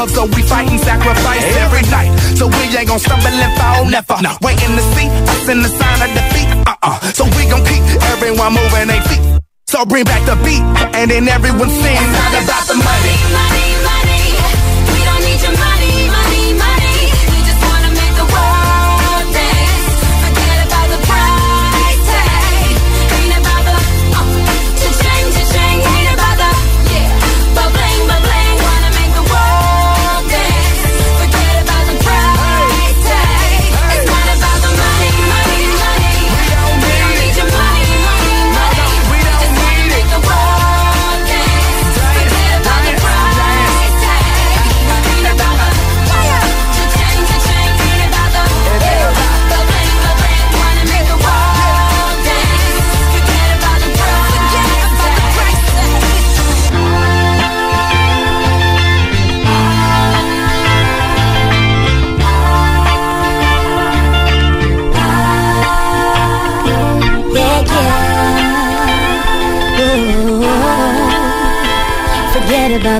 love, 0.09 0.29
so 0.31 0.37
we 0.37 0.43
fight 0.43 0.69
and 0.71 0.81
sacrifice 0.81 1.45
every 1.57 1.83
night. 1.91 2.11
So 2.37 2.47
we 2.47 2.77
ain't 2.77 2.89
gonna 2.89 2.99
stumble 2.99 3.29
and 3.29 3.59
fall, 3.59 3.85
never. 3.87 4.17
Waiting 4.43 4.77
to 4.77 4.83
see 4.95 5.09
us 5.09 5.49
in 5.49 5.63
the 5.63 5.69
sign 5.69 6.03
of 6.03 6.11
defeat. 6.15 6.49
Uh-uh. 6.67 7.01
So 7.13 7.25
we 7.37 7.49
gon' 7.49 7.65
keep 7.65 7.83
everyone 8.13 8.55
moving 8.55 8.89
their 8.89 9.03
feet. 9.03 9.23
So 9.67 9.85
bring 9.85 10.05
back 10.05 10.25
the 10.25 10.37
beat, 10.45 10.63
and 10.97 11.11
then 11.11 11.29
everyone 11.29 11.69
sings. 11.71 12.01
It's 12.01 12.13
not 12.13 12.33
about 12.45 12.65
the 12.69 12.75
money. 12.75 13.17
money, 13.33 13.67
money. 13.85 14.13
We 14.13 14.18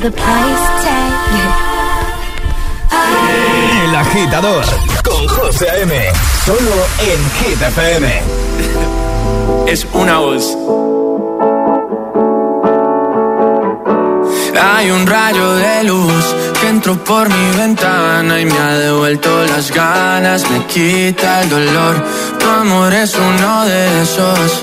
El 0.01 0.15
agitador 3.97 4.65
con 5.03 5.27
José 5.27 5.67
M. 5.83 5.93
Solo 6.45 6.87
en 7.01 7.31
Hit 7.33 7.61
FM. 7.61 8.23
Es 9.67 9.85
una 9.93 10.19
voz. 10.19 10.57
Hay 14.63 14.89
un 14.93 15.05
rayo 15.05 15.57
de 15.57 15.83
luz 15.83 16.25
que 16.61 16.69
entró 16.69 16.97
por 17.03 17.29
mi 17.29 17.57
ventana 17.57 18.41
y 18.41 18.45
me 18.45 18.57
ha 18.57 18.79
devuelto 18.79 19.47
las 19.47 19.73
ganas, 19.73 20.49
me 20.49 20.65
quita 20.67 21.43
el 21.43 21.51
dolor. 21.51 22.05
Tu 22.39 22.47
amor 22.47 22.95
es 22.95 23.17
uno 23.17 23.65
de 23.65 24.03
esos 24.03 24.63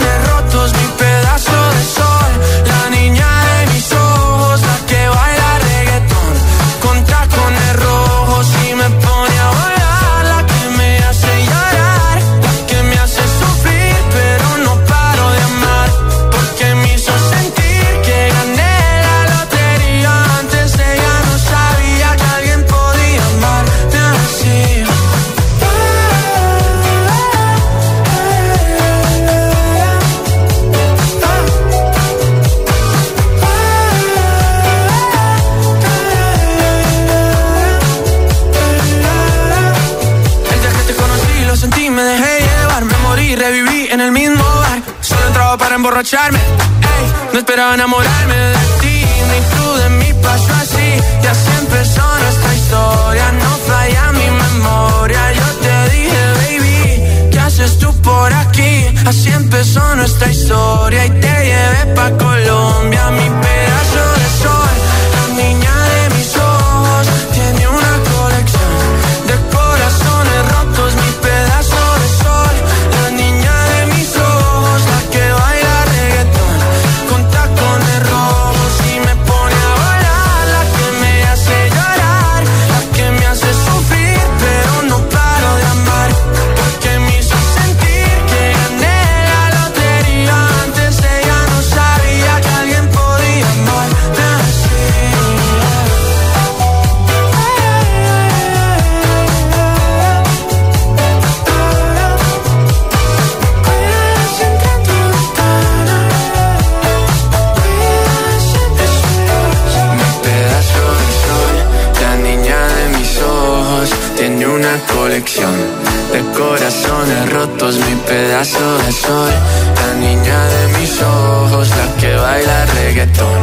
la 119.29 119.93
niña 119.99 120.39
de 120.53 120.79
mis 120.79 121.01
ojos, 121.01 121.69
la 121.69 121.95
que 121.99 122.15
baila 122.15 122.65
reggaetón 122.65 123.41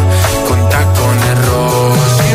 con 0.48 0.68
tacones 0.68 1.46
rojos. 1.46 2.27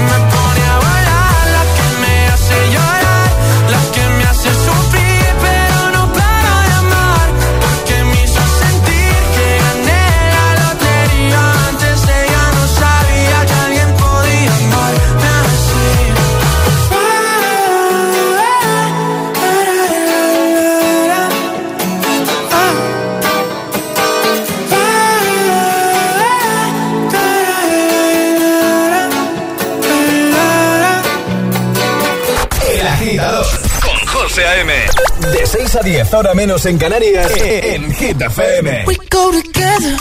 6 35.45 35.75
a 35.75 35.83
10, 35.83 36.13
hora 36.13 36.33
menos 36.33 36.65
en 36.65 36.77
Canarias, 36.77 37.31
eh, 37.31 37.59
eh, 37.59 37.75
en 37.75 37.93
Hit 37.93 38.21
FM. 38.21 38.85
We 38.87 38.95
go 39.09 39.31
together. 39.31 39.97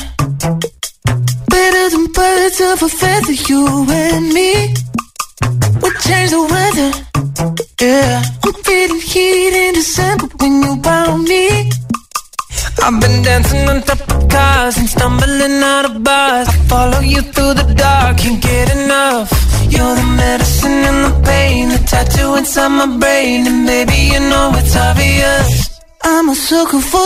Better 1.48 1.90
than 1.90 2.06
birds 2.12 2.60
of 2.60 2.82
a 2.82 2.88
feather, 2.88 3.34
you 3.48 3.86
and 3.90 4.32
me. 4.32 4.74
We 5.82 5.90
change 6.00 6.30
the 6.30 6.42
weather. 6.48 6.92
Yeah. 7.80 8.31
can 26.72 26.80
for 26.80 27.01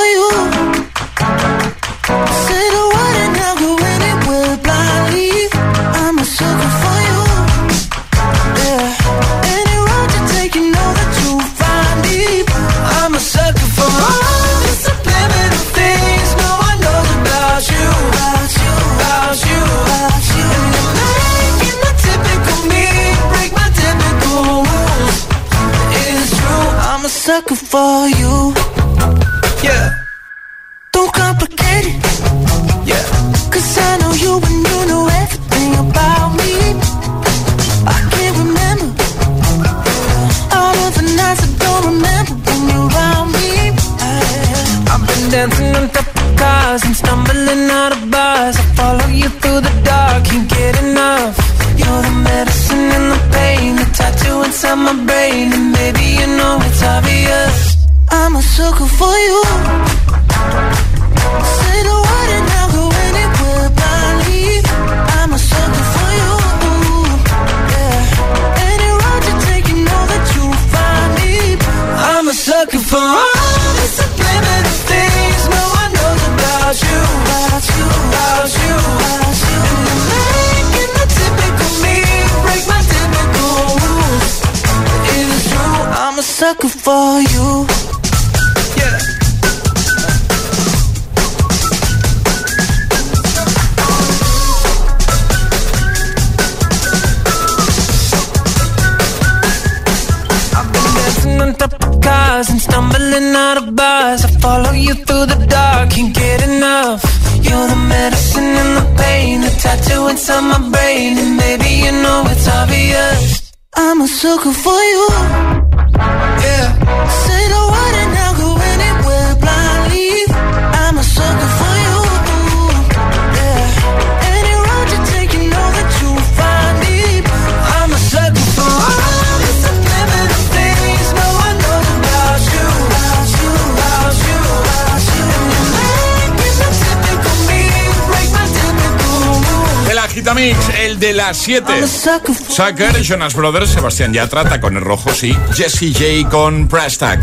de 141.07 141.13
las 141.13 141.37
7. 141.37 141.87
Sucker, 141.87 143.01
Jonas 143.01 143.35
Brothers, 143.35 143.71
Sebastián 143.71 144.13
Yatra, 144.13 144.61
con 144.61 144.77
el 144.77 144.83
rojo, 144.83 145.15
sí. 145.15 145.37
Jesse 145.55 145.93
J 145.93 146.29
con 146.29 146.67
Price 146.67 146.97
Tag. 146.99 147.21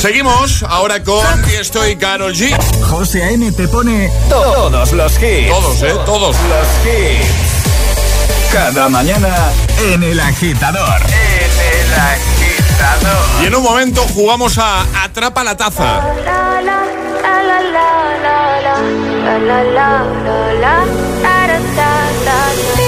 Seguimos 0.00 0.62
ahora 0.62 1.02
con 1.04 1.42
Tiesto 1.42 1.86
y 1.86 1.96
Carol 1.96 2.32
G. 2.32 2.56
José 2.84 3.24
A.M. 3.24 3.52
te 3.52 3.68
pone 3.68 4.10
todos 4.30 4.92
los 4.92 5.12
hits. 5.22 5.48
Todos, 5.50 5.82
¿eh? 5.82 5.94
Todos. 6.06 6.36
Los 6.36 6.68
hits. 6.86 8.50
Cada 8.50 8.88
mañana 8.88 9.52
en 9.92 10.02
El 10.02 10.20
Agitador. 10.20 11.02
En 11.02 11.82
El 11.82 11.94
Agitador. 12.00 13.42
Y 13.42 13.46
en 13.46 13.54
un 13.56 13.62
momento 13.62 14.06
jugamos 14.14 14.56
a 14.56 14.86
Atrapa 15.04 15.44
la 15.44 15.54
taza. 15.54 16.00
People 22.76 22.87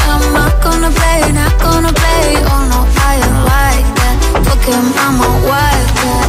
Not 0.37 0.53
gonna 0.63 0.91
play, 0.99 1.21
not 1.31 1.53
gonna 1.59 1.93
play. 2.01 2.25
Oh 2.51 2.63
no, 2.71 2.79
I 3.11 3.13
am 3.27 3.37
like 3.53 3.87
that. 3.99 4.15
Took 4.45 4.63
him, 4.71 4.85
I'm 5.03 5.17
a 5.29 5.31
wildcat 5.49 6.27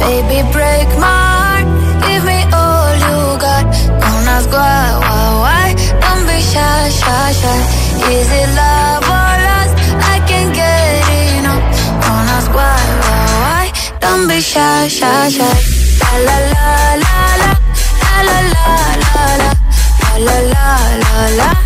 Baby, 0.00 0.38
break 0.52 0.88
my 0.98 1.08
heart. 1.08 1.66
Give 2.06 2.22
me 2.24 2.38
all 2.52 2.92
you 3.04 3.16
got. 3.44 3.64
Don't 4.02 4.26
ask 4.34 4.50
why, 4.52 4.86
why, 5.02 5.26
why? 5.42 5.66
Don't 6.02 6.24
be 6.28 6.38
shy, 6.40 6.88
shy, 7.00 7.32
shy. 7.40 7.58
Is 8.12 8.28
it 8.40 8.48
love 8.60 9.04
or 9.16 9.32
lust? 9.46 9.74
I 10.12 10.16
can't 10.28 10.52
get 10.54 11.02
enough. 11.38 11.64
Don't 12.02 12.28
ask 12.36 12.50
why, 12.58 12.78
why, 13.02 13.24
why? 13.42 13.64
Don't 14.00 14.28
be 14.28 14.40
shy, 14.40 14.88
shy, 14.88 15.28
shy. 15.36 15.54
La 16.02 16.12
la 16.26 16.36
la 16.54 16.68
la 17.04 17.18
la. 17.42 17.50
La 18.04 18.16
la 18.28 18.38
la 18.54 18.68
la 19.04 19.24
la. 19.42 19.50
La 20.26 20.36
la 20.36 20.38
la 20.52 20.66
la 21.02 21.14
la. 21.40 21.65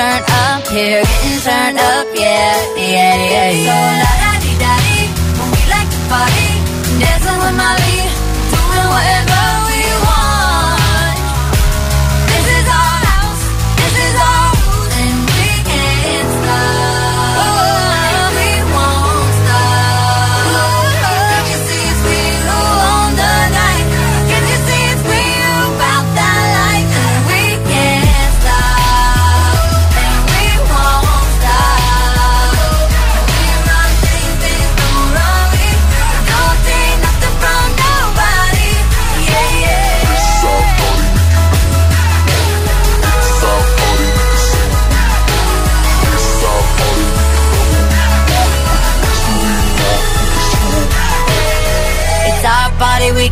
turned 0.00 0.24
up 0.48 0.66
here, 0.68 1.02
getting 1.02 1.40
turned 1.44 1.78
up, 1.78 2.06
yeah, 2.14 2.56
yeah, 2.76 3.16
yeah, 3.32 3.50
yeah. 3.52 3.68
So 3.68 3.76
la 4.00 4.12
da 4.22 4.32
di 4.40 4.52
da 4.62 4.72
di, 4.84 4.98
we 5.52 5.60
like 5.68 5.90
to 5.92 6.00
party, 6.08 6.50
dancing 7.00 7.38
with 7.42 7.56
Molly, 7.60 8.09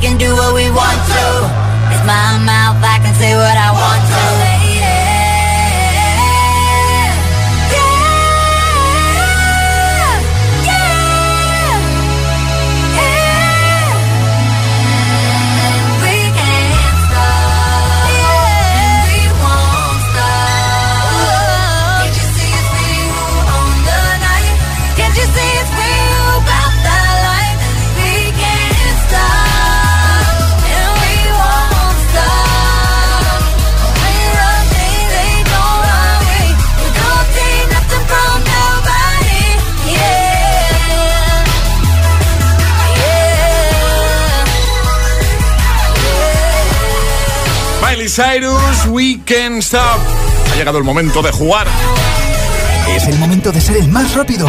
we 0.00 0.06
can 0.06 0.16
do 0.16 0.32
what 0.32 0.54
we 0.54 0.70
want 0.70 1.07
Cyrus, 48.18 48.84
We 48.88 49.20
Can 49.24 49.58
Stop. 49.58 50.00
Ha 50.52 50.56
llegado 50.56 50.78
el 50.78 50.82
momento 50.82 51.22
de 51.22 51.30
jugar. 51.30 51.68
Es 52.88 53.06
el 53.06 53.16
momento 53.16 53.52
de 53.52 53.60
ser 53.60 53.76
el 53.76 53.86
más 53.86 54.12
rápido. 54.12 54.48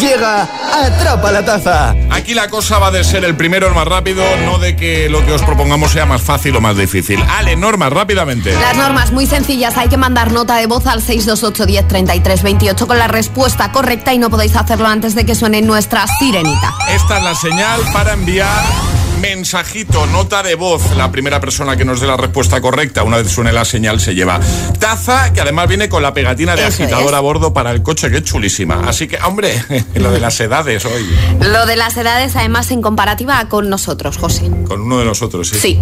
Llega 0.00 0.48
Atrapa 0.82 1.30
la 1.30 1.44
Taza. 1.44 1.94
Aquí 2.10 2.34
la 2.34 2.48
cosa 2.48 2.80
va 2.80 2.90
de 2.90 3.04
ser 3.04 3.24
el 3.24 3.36
primero, 3.36 3.68
el 3.68 3.74
más 3.74 3.86
rápido, 3.86 4.24
no 4.44 4.58
de 4.58 4.74
que 4.74 5.08
lo 5.08 5.24
que 5.24 5.30
os 5.34 5.42
propongamos 5.42 5.92
sea 5.92 6.04
más 6.04 6.20
fácil 6.20 6.56
o 6.56 6.60
más 6.60 6.76
difícil. 6.76 7.22
Ale, 7.30 7.54
normas, 7.54 7.92
rápidamente. 7.92 8.52
Las 8.52 8.76
normas 8.76 9.12
muy 9.12 9.26
sencillas, 9.26 9.76
hay 9.76 9.88
que 9.88 9.96
mandar 9.96 10.32
nota 10.32 10.56
de 10.56 10.66
voz 10.66 10.84
al 10.88 11.00
628 11.00 11.66
10 11.66 11.86
33 11.86 12.42
28 12.42 12.86
con 12.88 12.98
la 12.98 13.06
respuesta 13.06 13.70
correcta 13.70 14.12
y 14.14 14.18
no 14.18 14.30
podéis 14.30 14.56
hacerlo 14.56 14.88
antes 14.88 15.14
de 15.14 15.24
que 15.24 15.36
suene 15.36 15.62
nuestra 15.62 16.06
sirenita. 16.18 16.74
Esta 16.90 17.18
es 17.18 17.22
la 17.22 17.36
señal 17.36 17.80
para 17.92 18.14
enviar 18.14 18.64
mensajito, 19.24 20.06
nota 20.06 20.42
de 20.42 20.54
voz. 20.54 20.94
La 20.96 21.10
primera 21.10 21.40
persona 21.40 21.76
que 21.78 21.84
nos 21.86 21.98
dé 22.00 22.06
la 22.06 22.16
respuesta 22.18 22.60
correcta, 22.60 23.02
una 23.04 23.16
vez 23.16 23.30
suene 23.32 23.52
la 23.52 23.64
señal, 23.64 23.98
se 23.98 24.14
lleva 24.14 24.38
taza, 24.78 25.32
que 25.32 25.40
además 25.40 25.66
viene 25.66 25.88
con 25.88 26.02
la 26.02 26.12
pegatina 26.12 26.54
de 26.54 26.66
Eso 26.66 26.82
agitador 26.82 27.08
es. 27.08 27.14
a 27.14 27.20
bordo 27.20 27.54
para 27.54 27.70
el 27.70 27.82
coche, 27.82 28.10
que 28.10 28.18
es 28.18 28.24
chulísima. 28.24 28.82
Así 28.86 29.08
que, 29.08 29.16
hombre, 29.24 29.64
lo 29.94 30.10
de 30.10 30.20
las 30.20 30.38
edades 30.40 30.84
hoy, 30.84 31.08
Lo 31.40 31.64
de 31.64 31.76
las 31.76 31.96
edades, 31.96 32.36
además, 32.36 32.70
en 32.70 32.82
comparativa 32.82 33.48
con 33.48 33.70
nosotros, 33.70 34.18
José. 34.18 34.50
con 34.68 34.82
uno 34.82 34.98
de 34.98 35.06
nosotros, 35.06 35.48
sí. 35.48 35.58
Sí. 35.58 35.80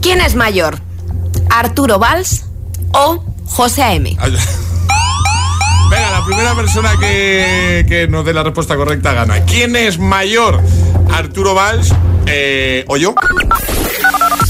¿Quién 0.00 0.20
es 0.20 0.36
mayor? 0.36 0.78
¿Arturo 1.50 1.98
Valls 1.98 2.44
o 2.92 3.24
José 3.46 3.82
A.M.? 3.82 4.16
La 6.18 6.24
primera 6.24 6.54
persona 6.54 6.92
que, 6.98 7.84
que 7.86 8.08
nos 8.08 8.24
dé 8.24 8.32
la 8.32 8.42
respuesta 8.42 8.74
correcta 8.74 9.12
gana. 9.12 9.44
¿Quién 9.44 9.76
es 9.76 9.98
mayor? 9.98 10.60
¿Arturo 11.12 11.54
Valls 11.54 11.92
eh, 12.26 12.84
o 12.88 12.96
yo? 12.96 13.14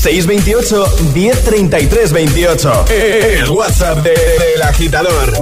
628 0.01 0.87
1033 1.15 2.13
28. 2.13 2.85
El 2.91 3.51
WhatsApp 3.51 3.99
de- 3.99 4.11
del 4.11 4.63
agitador. 4.63 5.33